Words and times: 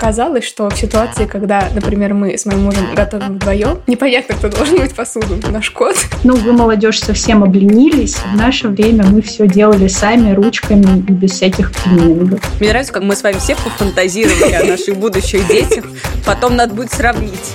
оказалось, 0.00 0.44
что 0.44 0.70
в 0.70 0.76
ситуации, 0.76 1.26
когда, 1.26 1.68
например, 1.74 2.14
мы 2.14 2.38
с 2.38 2.46
моим 2.46 2.62
мужем 2.62 2.94
готовим 2.94 3.34
вдвоем, 3.34 3.82
непонятно, 3.86 4.34
кто 4.34 4.48
должен 4.48 4.78
мыть 4.78 4.94
посуду, 4.94 5.38
наш 5.50 5.70
кот. 5.70 5.94
Ну, 6.24 6.36
вы, 6.36 6.52
молодежь, 6.52 7.00
совсем 7.00 7.44
обленились. 7.44 8.16
В 8.16 8.34
наше 8.34 8.68
время 8.68 9.04
мы 9.04 9.20
все 9.20 9.46
делали 9.46 9.88
сами, 9.88 10.32
ручками 10.32 11.04
и 11.06 11.12
без 11.12 11.32
всяких 11.32 11.70
клинингов. 11.72 12.40
Мне 12.60 12.70
нравится, 12.70 12.94
как 12.94 13.02
мы 13.02 13.14
с 13.14 13.22
вами 13.22 13.36
все 13.38 13.54
пофантазировали 13.56 14.54
о 14.54 14.64
наших 14.64 14.96
будущих 14.96 15.46
детях. 15.46 15.84
Потом 16.24 16.56
надо 16.56 16.74
будет 16.74 16.92
сравнить. 16.92 17.54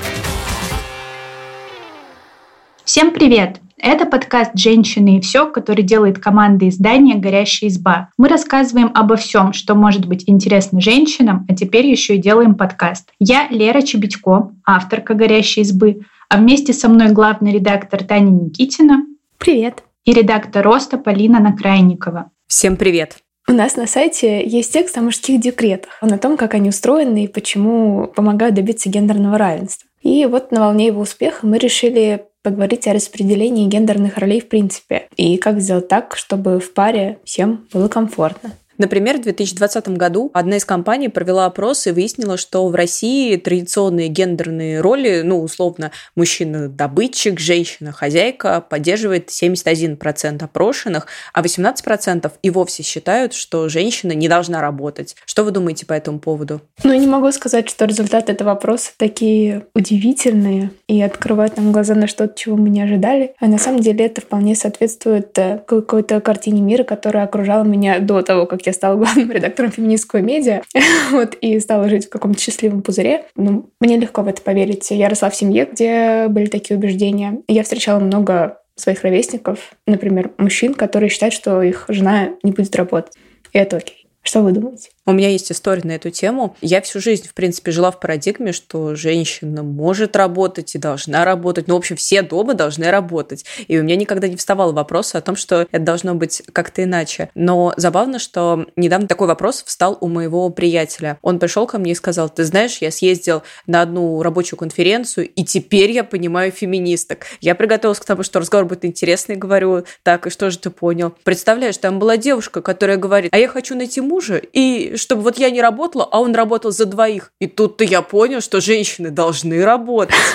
Всем 2.83 3.11
привет! 3.11 3.64
Это 3.77 4.05
подкаст 4.05 4.51
«Женщины 4.55 5.17
и 5.17 5.21
все», 5.21 5.51
который 5.51 5.83
делает 5.83 6.17
команда 6.17 6.69
издания 6.69 7.15
«Горящая 7.15 7.69
изба». 7.69 8.09
Мы 8.17 8.29
рассказываем 8.29 8.89
обо 8.95 9.17
всем, 9.17 9.51
что 9.51 9.75
может 9.75 10.05
быть 10.05 10.23
интересно 10.27 10.79
женщинам, 10.79 11.45
а 11.49 11.53
теперь 11.53 11.85
еще 11.85 12.15
и 12.15 12.19
делаем 12.19 12.55
подкаст. 12.55 13.09
Я 13.19 13.47
Лера 13.49 13.81
Чебедько, 13.81 14.51
авторка 14.65 15.13
«Горящей 15.13 15.63
избы», 15.63 16.01
а 16.29 16.37
вместе 16.37 16.71
со 16.71 16.87
мной 16.87 17.11
главный 17.11 17.51
редактор 17.51 18.03
Таня 18.03 18.29
Никитина. 18.29 19.05
Привет. 19.37 19.83
И 20.05 20.13
редактор 20.13 20.63
«Роста» 20.63 20.97
Полина 20.97 21.39
Накрайникова. 21.39 22.31
Всем 22.47 22.77
привет. 22.77 23.17
У 23.47 23.51
нас 23.51 23.75
на 23.75 23.87
сайте 23.87 24.47
есть 24.47 24.71
текст 24.71 24.97
о 24.97 25.01
мужских 25.01 25.39
декретах, 25.41 25.91
о 25.99 26.17
том, 26.17 26.37
как 26.37 26.53
они 26.53 26.69
устроены 26.69 27.25
и 27.25 27.27
почему 27.27 28.07
помогают 28.07 28.55
добиться 28.55 28.89
гендерного 28.89 29.37
равенства. 29.37 29.87
И 30.01 30.25
вот 30.25 30.51
на 30.51 30.61
волне 30.61 30.87
его 30.87 31.01
успеха 31.01 31.45
мы 31.45 31.57
решили 31.57 32.25
поговорить 32.45 32.87
о 32.87 32.93
распределении 32.93 33.67
гендерных 33.67 34.19
ролей 34.19 34.39
в 34.39 34.47
принципе 34.47 35.07
и 35.17 35.37
как 35.37 35.59
сделать 35.59 35.87
так, 35.87 36.15
чтобы 36.15 36.59
в 36.59 36.73
паре 36.73 37.17
всем 37.25 37.65
было 37.73 37.87
комфортно. 37.87 38.51
Например, 38.77 39.17
в 39.17 39.21
2020 39.21 39.89
году 39.89 40.31
одна 40.33 40.57
из 40.57 40.65
компаний 40.65 41.09
провела 41.09 41.45
опрос 41.45 41.87
и 41.87 41.91
выяснила, 41.91 42.37
что 42.37 42.67
в 42.67 42.75
России 42.75 43.35
традиционные 43.37 44.07
гендерные 44.07 44.81
роли, 44.81 45.21
ну, 45.23 45.41
условно, 45.41 45.91
мужчина-добытчик, 46.15 47.39
женщина-хозяйка, 47.39 48.61
поддерживает 48.61 49.29
71% 49.29 50.43
опрошенных, 50.43 51.07
а 51.33 51.41
18% 51.41 52.31
и 52.41 52.49
вовсе 52.49 52.83
считают, 52.83 53.33
что 53.33 53.69
женщина 53.69 54.11
не 54.11 54.27
должна 54.27 54.61
работать. 54.61 55.15
Что 55.25 55.43
вы 55.43 55.51
думаете 55.51 55.85
по 55.85 55.93
этому 55.93 56.19
поводу? 56.19 56.61
Ну, 56.83 56.91
я 56.91 56.99
не 56.99 57.07
могу 57.07 57.31
сказать, 57.31 57.69
что 57.69 57.85
результаты 57.85 58.31
этого 58.31 58.51
опроса 58.51 58.91
такие 58.97 59.67
удивительные 59.73 60.71
и 60.87 61.01
открывают 61.01 61.57
нам 61.57 61.71
глаза 61.71 61.95
на 61.95 62.07
что-то, 62.07 62.37
чего 62.37 62.55
мы 62.57 62.69
не 62.69 62.81
ожидали. 62.81 63.33
А 63.39 63.47
на 63.47 63.57
самом 63.57 63.79
деле 63.79 64.05
это 64.05 64.21
вполне 64.21 64.55
соответствует 64.55 65.37
э, 65.37 65.61
какой-то 65.65 66.19
картине 66.21 66.61
мира, 66.61 66.83
которая 66.83 67.23
окружала 67.23 67.63
меня 67.63 67.99
до 67.99 68.21
того, 68.21 68.45
как 68.45 68.64
я 68.65 68.73
стала 68.73 68.95
главным 68.95 69.31
редактором 69.31 69.71
феминистского 69.71 70.19
медиа, 70.19 70.61
вот, 71.11 71.35
и 71.35 71.59
стала 71.59 71.89
жить 71.89 72.07
в 72.07 72.09
каком-то 72.09 72.39
счастливом 72.39 72.81
пузыре. 72.81 73.25
Ну, 73.35 73.69
мне 73.79 73.97
легко 73.97 74.21
в 74.21 74.27
это 74.27 74.41
поверить. 74.41 74.89
Я 74.91 75.09
росла 75.09 75.29
в 75.29 75.35
семье, 75.35 75.67
где 75.71 76.27
были 76.27 76.47
такие 76.47 76.77
убеждения. 76.77 77.41
Я 77.47 77.63
встречала 77.63 77.99
много 77.99 78.59
своих 78.75 79.03
ровесников, 79.03 79.73
например, 79.87 80.31
мужчин, 80.37 80.73
которые 80.73 81.09
считают, 81.09 81.33
что 81.33 81.61
их 81.61 81.85
жена 81.87 82.29
не 82.43 82.51
будет 82.51 82.75
работать. 82.75 83.13
И 83.53 83.57
это 83.57 83.77
окей. 83.77 84.07
Что 84.21 84.41
вы 84.41 84.51
думаете? 84.51 84.89
У 85.07 85.11
меня 85.11 85.29
есть 85.29 85.51
история 85.51 85.83
на 85.83 85.91
эту 85.91 86.09
тему. 86.09 86.55
Я 86.61 86.81
всю 86.81 86.99
жизнь, 86.99 87.27
в 87.27 87.35
принципе, 87.35 87.69
жила 87.71 87.91
в 87.91 87.99
парадигме, 87.99 88.51
что 88.51 88.95
женщина 88.95 89.61
может 89.61 90.15
работать 90.15 90.73
и 90.73 90.79
должна 90.79 91.23
работать. 91.25 91.67
Ну, 91.67 91.75
в 91.75 91.77
общем, 91.77 91.95
все 91.95 92.23
дома 92.23 92.55
должны 92.55 92.89
работать. 92.89 93.45
И 93.67 93.77
у 93.77 93.83
меня 93.83 93.97
никогда 93.97 94.27
не 94.27 94.35
вставал 94.35 94.73
вопрос 94.73 95.13
о 95.13 95.21
том, 95.21 95.35
что 95.35 95.67
это 95.71 95.79
должно 95.79 96.15
быть 96.15 96.41
как-то 96.51 96.83
иначе. 96.83 97.29
Но 97.35 97.71
забавно, 97.77 98.17
что 98.17 98.65
недавно 98.75 99.07
такой 99.07 99.27
вопрос 99.27 99.63
встал 99.63 99.95
у 100.01 100.07
моего 100.07 100.49
приятеля. 100.49 101.19
Он 101.21 101.37
пришел 101.37 101.67
ко 101.67 101.77
мне 101.77 101.91
и 101.91 101.95
сказал, 101.95 102.27
ты 102.27 102.43
знаешь, 102.43 102.79
я 102.79 102.89
съездил 102.89 103.43
на 103.67 103.83
одну 103.83 104.23
рабочую 104.23 104.57
конференцию, 104.57 105.29
и 105.29 105.43
теперь 105.43 105.91
я 105.91 106.03
понимаю 106.03 106.51
феминисток. 106.51 107.27
Я 107.41 107.53
приготовилась 107.53 107.99
к 107.99 108.05
тому, 108.05 108.23
что 108.23 108.39
разговор 108.39 108.67
будет 108.67 108.85
интересный, 108.85 109.35
говорю, 109.35 109.85
так, 110.01 110.25
и 110.25 110.31
что 110.31 110.49
же 110.49 110.57
ты 110.57 110.71
понял? 110.71 111.13
Представляешь, 111.23 111.77
там 111.77 111.99
была 111.99 112.17
девушка, 112.17 112.63
которая 112.63 112.97
говорит, 112.97 113.31
а 113.31 113.37
я 113.37 113.47
хочу 113.47 113.75
найти 113.75 114.01
мужа, 114.01 114.41
и 114.51 114.94
чтобы 114.95 115.21
вот 115.21 115.37
я 115.37 115.49
не 115.49 115.61
работала, 115.61 116.07
а 116.11 116.19
он 116.21 116.35
работал 116.35 116.71
за 116.71 116.85
двоих. 116.85 117.31
И 117.39 117.47
тут-то 117.47 117.83
я 117.83 118.01
понял, 118.01 118.41
что 118.41 118.61
женщины 118.61 119.09
должны 119.09 119.63
работать. 119.63 120.15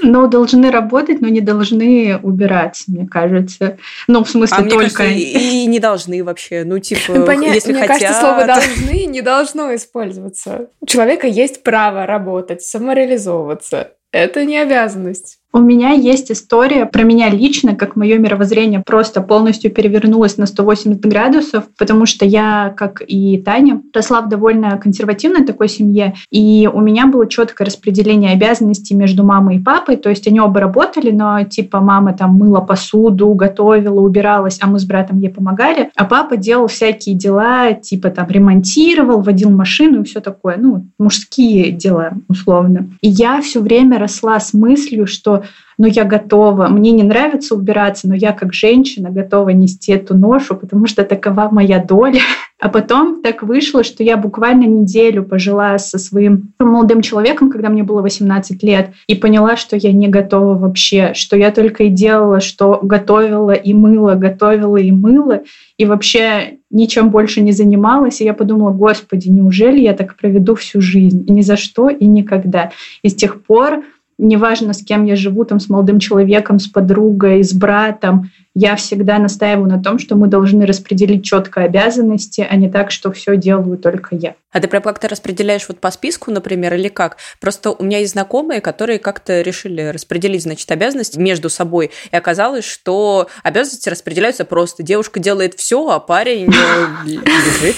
Но 0.00 0.26
должны 0.26 0.70
работать, 0.70 1.20
но 1.20 1.28
не 1.28 1.40
должны 1.40 2.18
убирать, 2.22 2.84
мне 2.86 3.06
кажется. 3.06 3.78
Ну, 4.06 4.24
в 4.24 4.30
смысле, 4.30 4.56
а 4.58 4.62
только... 4.62 5.02
Мне 5.02 5.12
кажется, 5.12 5.38
и 5.38 5.66
не 5.66 5.80
должны 5.80 6.24
вообще. 6.24 6.64
Ну, 6.64 6.78
типа, 6.78 7.20
Понятно, 7.26 7.54
если 7.54 7.72
мне 7.72 7.82
хотят... 7.82 8.00
кажется, 8.00 8.20
слово 8.20 8.46
«должны» 8.46 9.04
не 9.06 9.22
должно 9.22 9.74
использоваться. 9.74 10.68
У 10.80 10.86
человека 10.86 11.26
есть 11.26 11.62
право 11.62 12.06
работать, 12.06 12.62
самореализовываться. 12.62 13.92
Это 14.12 14.44
не 14.44 14.58
обязанность. 14.58 15.38
У 15.58 15.60
меня 15.60 15.90
есть 15.90 16.30
история 16.30 16.86
про 16.86 17.02
меня 17.02 17.28
лично, 17.30 17.74
как 17.74 17.96
мое 17.96 18.16
мировоззрение 18.18 18.78
просто 18.78 19.20
полностью 19.20 19.72
перевернулось 19.72 20.36
на 20.36 20.46
180 20.46 21.00
градусов, 21.00 21.64
потому 21.76 22.06
что 22.06 22.24
я, 22.24 22.72
как 22.76 23.02
и 23.04 23.38
Таня, 23.38 23.82
росла 23.92 24.20
в 24.20 24.28
довольно 24.28 24.78
консервативной 24.78 25.44
такой 25.44 25.68
семье, 25.68 26.14
и 26.30 26.70
у 26.72 26.80
меня 26.80 27.08
было 27.08 27.26
четкое 27.26 27.66
распределение 27.66 28.34
обязанностей 28.34 28.94
между 28.94 29.24
мамой 29.24 29.56
и 29.56 29.58
папой, 29.58 29.96
то 29.96 30.08
есть 30.08 30.28
они 30.28 30.38
оба 30.38 30.60
работали, 30.60 31.10
но 31.10 31.42
типа 31.42 31.80
мама 31.80 32.12
там 32.12 32.34
мыла 32.34 32.60
посуду, 32.60 33.34
готовила, 33.34 34.00
убиралась, 34.00 34.60
а 34.62 34.68
мы 34.68 34.78
с 34.78 34.84
братом 34.84 35.18
ей 35.18 35.30
помогали, 35.30 35.90
а 35.96 36.04
папа 36.04 36.36
делал 36.36 36.68
всякие 36.68 37.16
дела, 37.16 37.72
типа 37.72 38.10
там 38.10 38.28
ремонтировал, 38.28 39.22
водил 39.22 39.50
машину 39.50 40.02
и 40.02 40.04
все 40.04 40.20
такое, 40.20 40.56
ну, 40.56 40.86
мужские 41.00 41.72
дела 41.72 42.12
условно. 42.28 42.90
И 43.00 43.08
я 43.08 43.42
все 43.42 43.58
время 43.60 43.98
росла 43.98 44.38
с 44.38 44.54
мыслью, 44.54 45.08
что 45.08 45.42
но 45.78 45.86
я 45.86 46.04
готова, 46.04 46.66
мне 46.66 46.90
не 46.90 47.04
нравится 47.04 47.54
убираться, 47.54 48.08
но 48.08 48.14
я 48.14 48.32
как 48.32 48.52
женщина 48.52 49.10
готова 49.10 49.50
нести 49.50 49.92
эту 49.92 50.16
ношу, 50.16 50.56
потому 50.56 50.86
что 50.86 51.04
такова 51.04 51.48
моя 51.50 51.82
доля. 51.82 52.20
А 52.60 52.68
потом 52.68 53.22
так 53.22 53.44
вышло, 53.44 53.84
что 53.84 54.02
я 54.02 54.16
буквально 54.16 54.64
неделю 54.64 55.22
пожила 55.22 55.78
со 55.78 55.96
своим 55.96 56.54
молодым 56.58 57.02
человеком, 57.02 57.52
когда 57.52 57.68
мне 57.68 57.84
было 57.84 58.02
18 58.02 58.60
лет, 58.64 58.90
и 59.06 59.14
поняла, 59.14 59.56
что 59.56 59.76
я 59.76 59.92
не 59.92 60.08
готова 60.08 60.58
вообще, 60.58 61.12
что 61.14 61.36
я 61.36 61.52
только 61.52 61.84
и 61.84 61.88
делала, 61.88 62.40
что 62.40 62.80
готовила 62.82 63.52
и 63.52 63.72
мыла, 63.74 64.16
готовила 64.16 64.76
и 64.76 64.90
мыла, 64.90 65.42
и 65.76 65.86
вообще 65.86 66.58
ничем 66.68 67.10
больше 67.10 67.42
не 67.42 67.52
занималась. 67.52 68.20
И 68.20 68.24
я 68.24 68.34
подумала, 68.34 68.72
господи, 68.72 69.28
неужели 69.28 69.78
я 69.78 69.94
так 69.94 70.16
проведу 70.16 70.56
всю 70.56 70.80
жизнь? 70.80 71.24
И 71.28 71.32
ни 71.32 71.42
за 71.42 71.56
что, 71.56 71.88
и 71.88 72.06
никогда. 72.06 72.72
И 73.02 73.08
с 73.08 73.14
тех 73.14 73.40
пор 73.44 73.84
неважно, 74.18 74.72
с 74.72 74.84
кем 74.84 75.04
я 75.04 75.16
живу, 75.16 75.44
там, 75.44 75.60
с 75.60 75.68
молодым 75.68 76.00
человеком, 76.00 76.58
с 76.58 76.66
подругой, 76.66 77.42
с 77.42 77.52
братом, 77.52 78.30
я 78.54 78.74
всегда 78.74 79.18
настаиваю 79.18 79.68
на 79.68 79.80
том, 79.80 80.00
что 80.00 80.16
мы 80.16 80.26
должны 80.26 80.66
распределить 80.66 81.24
четко 81.24 81.62
обязанности, 81.62 82.44
а 82.48 82.56
не 82.56 82.68
так, 82.68 82.90
что 82.90 83.12
все 83.12 83.36
делаю 83.36 83.78
только 83.78 84.16
я. 84.16 84.34
А 84.50 84.60
ты 84.60 84.66
прям 84.66 84.82
как-то 84.82 85.06
распределяешь 85.06 85.66
вот 85.68 85.78
по 85.78 85.92
списку, 85.92 86.32
например, 86.32 86.74
или 86.74 86.88
как? 86.88 87.18
Просто 87.40 87.70
у 87.70 87.84
меня 87.84 87.98
есть 87.98 88.12
знакомые, 88.12 88.60
которые 88.60 88.98
как-то 88.98 89.42
решили 89.42 89.82
распределить, 89.82 90.42
значит, 90.42 90.68
обязанности 90.72 91.20
между 91.20 91.50
собой, 91.50 91.92
и 92.10 92.16
оказалось, 92.16 92.64
что 92.64 93.28
обязанности 93.44 93.88
распределяются 93.88 94.44
просто. 94.44 94.82
Девушка 94.82 95.20
делает 95.20 95.54
все, 95.54 95.88
а 95.90 96.00
парень 96.00 96.52
э, 96.52 96.86
лежит. 97.06 97.76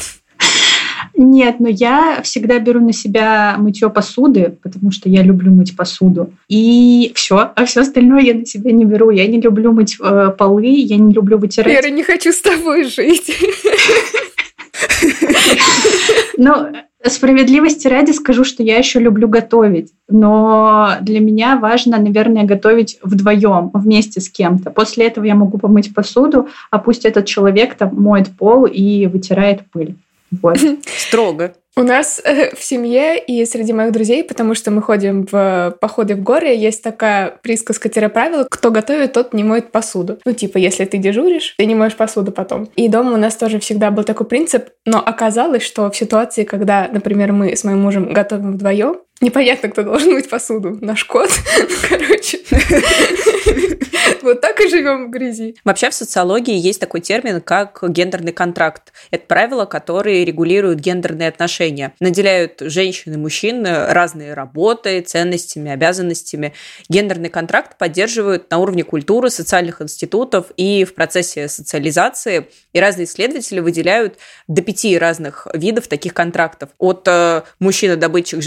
Нет, 1.23 1.61
но 1.61 1.69
я 1.69 2.23
всегда 2.23 2.59
беру 2.59 2.81
на 2.81 2.95
себя 2.95 3.57
мытье 3.59 3.91
посуды, 3.91 4.57
потому 4.63 4.91
что 4.91 5.11
я 5.11 5.23
люблю 5.23 5.53
мыть 5.53 5.77
посуду. 5.77 6.33
И 6.49 7.13
все, 7.15 7.53
а 7.55 7.65
все 7.67 7.83
остальное 7.83 8.23
я 8.23 8.33
на 8.33 8.47
себя 8.47 8.73
не 8.73 8.87
беру. 8.87 9.11
Я 9.11 9.27
не 9.27 9.39
люблю 9.39 9.73
мыть 9.73 9.99
э, 10.01 10.31
полы, 10.39 10.65
я 10.67 10.97
не 10.97 11.13
люблю 11.13 11.37
вытирать. 11.37 11.71
Вера, 11.71 11.91
не 11.93 12.03
хочу 12.03 12.33
с 12.33 12.41
тобой 12.41 12.85
жить. 12.85 13.31
Ну, 16.37 16.69
Справедливости 17.03 17.89
ради 17.89 18.13
скажу, 18.13 18.45
что 18.45 18.63
я 18.63 18.77
еще 18.77 18.99
люблю 18.99 19.27
готовить, 19.27 19.91
но 20.09 20.97
для 21.01 21.21
меня 21.21 21.57
важно, 21.57 21.99
наверное, 21.99 22.45
готовить 22.45 22.99
вдвоем, 23.03 23.71
вместе 23.73 24.21
с 24.21 24.29
кем-то. 24.29 24.71
После 24.71 25.07
этого 25.07 25.25
я 25.25 25.35
могу 25.35 25.57
помыть 25.57 25.95
посуду, 25.95 26.49
а 26.71 26.79
пусть 26.79 27.07
этот 27.07 27.25
человек 27.25 27.75
там 27.75 27.95
моет 27.95 28.29
пол 28.37 28.67
и 28.67 29.07
вытирает 29.07 29.63
пыль. 29.73 29.97
Вот. 30.31 30.59
Строго. 30.87 31.55
У 31.77 31.83
нас 31.83 32.21
э, 32.25 32.55
в 32.55 32.63
семье 32.63 33.19
и 33.19 33.45
среди 33.45 33.73
моих 33.73 33.93
друзей, 33.93 34.25
потому 34.25 34.55
что 34.55 34.71
мы 34.71 34.83
ходим 34.83 35.27
в 35.31 35.77
походы 35.81 36.17
в 36.17 36.23
горы, 36.23 36.49
есть 36.49 36.83
такая 36.83 37.39
присказка-правило, 37.43 38.47
кто 38.51 38.71
готовит, 38.71 39.13
тот 39.13 39.33
не 39.33 39.45
моет 39.45 39.71
посуду. 39.71 40.19
Ну, 40.25 40.33
типа, 40.33 40.59
если 40.59 40.85
ты 40.85 40.99
дежуришь, 40.99 41.55
ты 41.57 41.67
не 41.67 41.77
моешь 41.77 41.97
посуду 41.97 42.33
потом. 42.33 42.69
И 42.75 42.89
дома 42.89 43.13
у 43.13 43.17
нас 43.17 43.37
тоже 43.37 43.61
всегда 43.61 43.91
был 43.91 44.03
такой 44.03 44.27
принцип, 44.27 44.71
но 44.85 44.99
оказалось, 44.99 45.63
что 45.63 45.91
в 45.91 45.97
ситуации, 45.97 46.45
когда, 46.45 46.89
например, 46.93 47.33
мы 47.33 47.55
с 47.55 47.63
моим 47.63 47.81
мужем 47.81 48.13
готовим 48.13 48.53
вдвоем, 48.53 48.97
Непонятно, 49.21 49.69
кто 49.69 49.83
должен 49.83 50.13
мыть 50.13 50.31
посуду. 50.31 50.79
Наш 50.81 51.05
кот. 51.05 51.31
Короче. 51.89 52.39
Вот 54.23 54.41
так 54.41 54.61
и 54.61 54.69
живем 54.69 55.07
в 55.07 55.11
грязи. 55.11 55.57
Вообще 55.65 55.91
в 55.91 55.95
социологии 55.95 56.55
есть 56.55 56.81
такой 56.81 57.01
термин, 57.01 57.41
как 57.41 57.83
гендерный 57.89 58.33
контракт. 58.33 58.93
Это 59.11 59.27
правила, 59.27 59.65
которые 59.65 60.25
регулируют 60.25 60.81
гендерные 60.81 61.29
отношения. 61.29 61.95
Наделяют 62.01 62.61
женщин 62.61 63.15
и 63.15 63.17
мужчин 63.17 63.67
разные 63.67 64.35
работы, 64.35 65.01
ценностями, 65.01 65.71
обязанностями. 65.71 66.53
Гендерный 66.89 67.29
контракт 67.29 67.79
поддерживают 67.79 68.51
на 68.51 68.59
уровне 68.59 68.85
культуры, 68.85 69.31
социальных 69.31 69.81
институтов 69.81 70.47
и 70.57 70.85
в 70.85 70.95
процессе 70.95 71.49
социализации. 71.49 72.49
И 72.73 72.81
разные 72.81 73.07
исследователи 73.07 73.61
выделяют 73.61 74.19
до 74.49 74.63
пяти 74.63 74.99
разных 74.99 75.47
видов 75.55 75.89
таких 75.89 76.15
контрактов. 76.15 76.71
От 76.79 77.07
э, 77.09 77.43
мужчина-добытчик, 77.59 78.43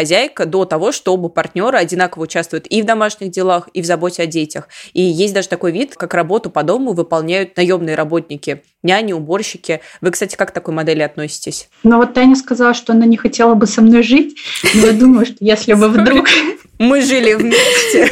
женщина-домохозяйка 0.00 0.46
до 0.46 0.64
того, 0.64 0.92
что 0.92 1.14
оба 1.14 1.28
партнера 1.28 1.78
одинаково 1.78 2.24
участвуют 2.24 2.66
и 2.68 2.82
в 2.82 2.84
домашних 2.84 3.30
делах, 3.30 3.68
и 3.72 3.82
в 3.82 3.86
заботе 3.86 4.22
о 4.22 4.26
детях. 4.26 4.68
И 4.92 5.02
есть 5.02 5.34
даже 5.34 5.48
такой 5.48 5.72
вид, 5.72 5.94
как 5.96 6.14
работу 6.14 6.50
по 6.50 6.62
дому 6.62 6.92
выполняют 6.92 7.56
наемные 7.56 7.94
работники, 7.94 8.62
няни, 8.82 9.12
уборщики. 9.12 9.80
Вы, 10.00 10.10
кстати, 10.10 10.36
как 10.36 10.50
к 10.50 10.52
такой 10.52 10.74
модели 10.74 11.02
относитесь? 11.02 11.68
Ну 11.82 11.98
вот 11.98 12.14
Таня 12.14 12.36
сказала, 12.36 12.74
что 12.74 12.92
она 12.92 13.06
не 13.06 13.16
хотела 13.16 13.54
бы 13.54 13.66
со 13.66 13.82
мной 13.82 14.02
жить. 14.02 14.36
Но 14.74 14.86
я 14.86 14.92
думаю, 14.92 15.26
что 15.26 15.36
если 15.40 15.74
бы 15.74 15.88
вдруг... 15.88 16.26
Мы 16.78 17.02
жили 17.02 17.34
вместе. 17.34 18.10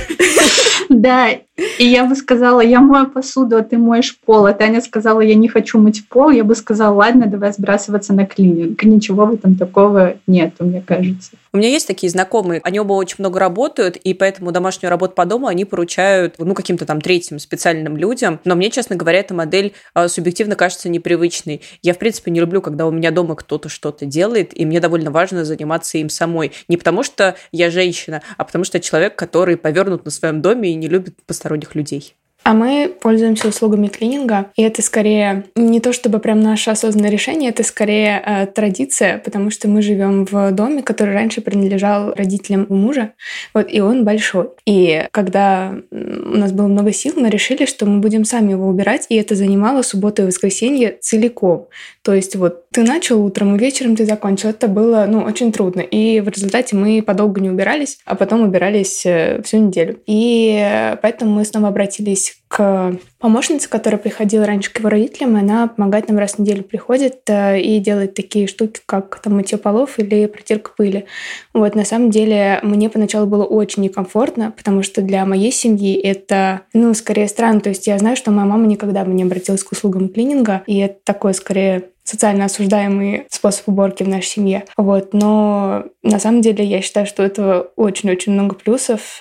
Да, 0.90 1.30
и 1.30 1.84
я 1.84 2.04
бы 2.04 2.14
сказала, 2.14 2.60
я 2.60 2.80
мою 2.80 3.06
посуду, 3.08 3.56
а 3.56 3.62
ты 3.62 3.76
моешь 3.76 4.16
пол. 4.24 4.46
А 4.46 4.52
Таня 4.52 4.80
сказала, 4.80 5.20
я 5.20 5.34
не 5.34 5.48
хочу 5.48 5.78
мыть 5.78 6.08
пол. 6.08 6.30
Я 6.30 6.44
бы 6.44 6.54
сказала, 6.54 6.94
ладно, 6.94 7.26
давай 7.26 7.52
сбрасываться 7.52 8.12
на 8.12 8.26
клининг. 8.26 8.82
Ничего 8.84 9.26
в 9.26 9.34
этом 9.34 9.56
такого 9.56 10.16
нет, 10.26 10.54
мне 10.60 10.80
кажется. 10.80 11.32
У 11.52 11.58
меня 11.58 11.70
есть 11.78 11.86
такие 11.86 12.10
знакомые, 12.10 12.60
они 12.64 12.80
оба 12.80 12.92
очень 12.92 13.16
много 13.18 13.38
работают, 13.38 13.96
и 13.96 14.12
поэтому 14.14 14.52
домашнюю 14.52 14.90
работу 14.90 15.14
по 15.14 15.24
дому 15.24 15.46
они 15.46 15.64
поручают, 15.64 16.34
ну, 16.38 16.54
каким-то 16.54 16.84
там 16.84 17.00
третьим 17.00 17.38
специальным 17.38 17.96
людям. 17.96 18.40
Но 18.44 18.54
мне, 18.54 18.70
честно 18.70 18.96
говоря, 18.96 19.20
эта 19.20 19.32
модель 19.32 19.74
а, 19.94 20.08
субъективно 20.08 20.56
кажется 20.56 20.88
непривычной. 20.88 21.62
Я, 21.82 21.94
в 21.94 21.98
принципе, 21.98 22.30
не 22.30 22.40
люблю, 22.40 22.60
когда 22.60 22.86
у 22.86 22.90
меня 22.90 23.10
дома 23.10 23.36
кто-то 23.36 23.68
что-то 23.68 24.04
делает, 24.04 24.58
и 24.58 24.66
мне 24.66 24.80
довольно 24.80 25.10
важно 25.10 25.44
заниматься 25.44 25.98
им 25.98 26.08
самой. 26.08 26.52
Не 26.68 26.76
потому 26.76 27.02
что 27.02 27.36
я 27.52 27.70
женщина, 27.70 28.22
а 28.36 28.44
потому 28.44 28.64
что 28.64 28.78
я 28.78 28.82
человек, 28.82 29.16
который 29.16 29.56
повернут 29.56 30.04
на 30.04 30.10
своем 30.10 30.42
доме 30.42 30.70
и 30.70 30.74
не 30.74 30.88
любит 30.88 31.14
посторонних 31.26 31.74
людей. 31.74 32.14
А 32.48 32.54
мы 32.54 32.90
пользуемся 33.02 33.48
услугами 33.48 33.88
клининга, 33.88 34.46
и 34.56 34.62
это 34.62 34.80
скорее 34.80 35.44
не 35.54 35.80
то 35.80 35.92
чтобы 35.92 36.18
прям 36.18 36.40
наше 36.40 36.70
осознанное 36.70 37.10
решение, 37.10 37.50
это 37.50 37.62
скорее 37.62 38.22
э, 38.24 38.46
традиция, 38.46 39.18
потому 39.18 39.50
что 39.50 39.68
мы 39.68 39.82
живем 39.82 40.24
в 40.24 40.50
доме, 40.52 40.82
который 40.82 41.12
раньше 41.12 41.42
принадлежал 41.42 42.14
родителям 42.14 42.64
мужа, 42.70 43.12
вот, 43.52 43.66
и 43.70 43.82
он 43.82 44.06
большой. 44.06 44.48
И 44.64 45.08
когда 45.10 45.74
у 45.90 46.38
нас 46.38 46.52
было 46.52 46.68
много 46.68 46.90
сил, 46.90 47.12
мы 47.18 47.28
решили, 47.28 47.66
что 47.66 47.84
мы 47.84 48.00
будем 48.00 48.24
сами 48.24 48.52
его 48.52 48.66
убирать, 48.66 49.04
и 49.10 49.16
это 49.16 49.34
занимало 49.34 49.82
субботу 49.82 50.22
и 50.22 50.24
воскресенье 50.24 50.96
целиком. 51.02 51.68
То 52.00 52.14
есть 52.14 52.34
вот 52.34 52.70
ты 52.70 52.82
начал 52.82 53.22
утром, 53.22 53.56
и 53.56 53.58
вечером 53.58 53.94
ты 53.94 54.06
закончил. 54.06 54.48
Это 54.48 54.68
было, 54.68 55.04
ну, 55.06 55.20
очень 55.20 55.52
трудно. 55.52 55.80
И 55.80 56.20
в 56.20 56.28
результате 56.28 56.76
мы 56.76 57.02
подолгу 57.02 57.40
не 57.40 57.50
убирались, 57.50 57.98
а 58.06 58.14
потом 58.14 58.40
убирались 58.40 59.04
э, 59.04 59.42
всю 59.42 59.58
неделю. 59.58 60.00
И 60.06 60.58
э, 60.58 60.96
поэтому 61.02 61.32
мы 61.32 61.44
снова 61.44 61.68
обратились 61.68 62.37
к 62.48 62.96
помощнице, 63.18 63.68
которая 63.68 64.00
приходила 64.00 64.46
раньше 64.46 64.72
к 64.72 64.78
его 64.78 64.88
родителям, 64.88 65.36
и 65.36 65.40
она 65.40 65.66
помогает 65.66 66.08
нам 66.08 66.18
раз 66.18 66.34
в 66.34 66.38
неделю 66.38 66.62
приходит 66.62 67.20
э, 67.28 67.60
и 67.60 67.78
делает 67.78 68.14
такие 68.14 68.46
штуки, 68.46 68.80
как 68.86 69.18
там 69.20 69.36
мытье 69.36 69.58
полов 69.58 69.98
или 69.98 70.26
протирка 70.26 70.70
пыли. 70.74 71.04
Вот, 71.52 71.74
на 71.74 71.84
самом 71.84 72.10
деле, 72.10 72.58
мне 72.62 72.88
поначалу 72.88 73.26
было 73.26 73.44
очень 73.44 73.82
некомфортно, 73.82 74.52
потому 74.56 74.82
что 74.82 75.02
для 75.02 75.26
моей 75.26 75.52
семьи 75.52 75.94
это, 75.94 76.62
ну, 76.72 76.94
скорее 76.94 77.28
странно. 77.28 77.60
То 77.60 77.68
есть 77.68 77.86
я 77.86 77.98
знаю, 77.98 78.16
что 78.16 78.30
моя 78.30 78.46
мама 78.46 78.66
никогда 78.66 79.04
бы 79.04 79.12
не 79.12 79.24
обратилась 79.24 79.62
к 79.62 79.72
услугам 79.72 80.08
клининга, 80.08 80.62
и 80.66 80.78
это 80.78 80.96
такое, 81.04 81.34
скорее, 81.34 81.90
социально 82.04 82.46
осуждаемый 82.46 83.26
способ 83.28 83.68
уборки 83.68 84.02
в 84.02 84.08
нашей 84.08 84.28
семье. 84.28 84.64
Вот. 84.78 85.12
Но 85.12 85.84
на 86.02 86.18
самом 86.18 86.40
деле 86.40 86.64
я 86.64 86.80
считаю, 86.80 87.06
что 87.06 87.22
этого 87.22 87.68
очень-очень 87.76 88.32
много 88.32 88.54
плюсов. 88.54 89.20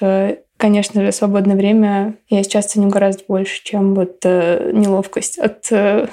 Конечно 0.57 1.05
же, 1.05 1.11
свободное 1.11 1.55
время 1.55 2.15
я 2.29 2.43
сейчас 2.43 2.65
ценю 2.65 2.89
гораздо 2.89 3.23
больше, 3.27 3.63
чем 3.63 3.93
вот 3.93 4.17
э, 4.23 4.71
неловкость 4.73 5.37
от 5.37 5.67
э, 5.71 6.07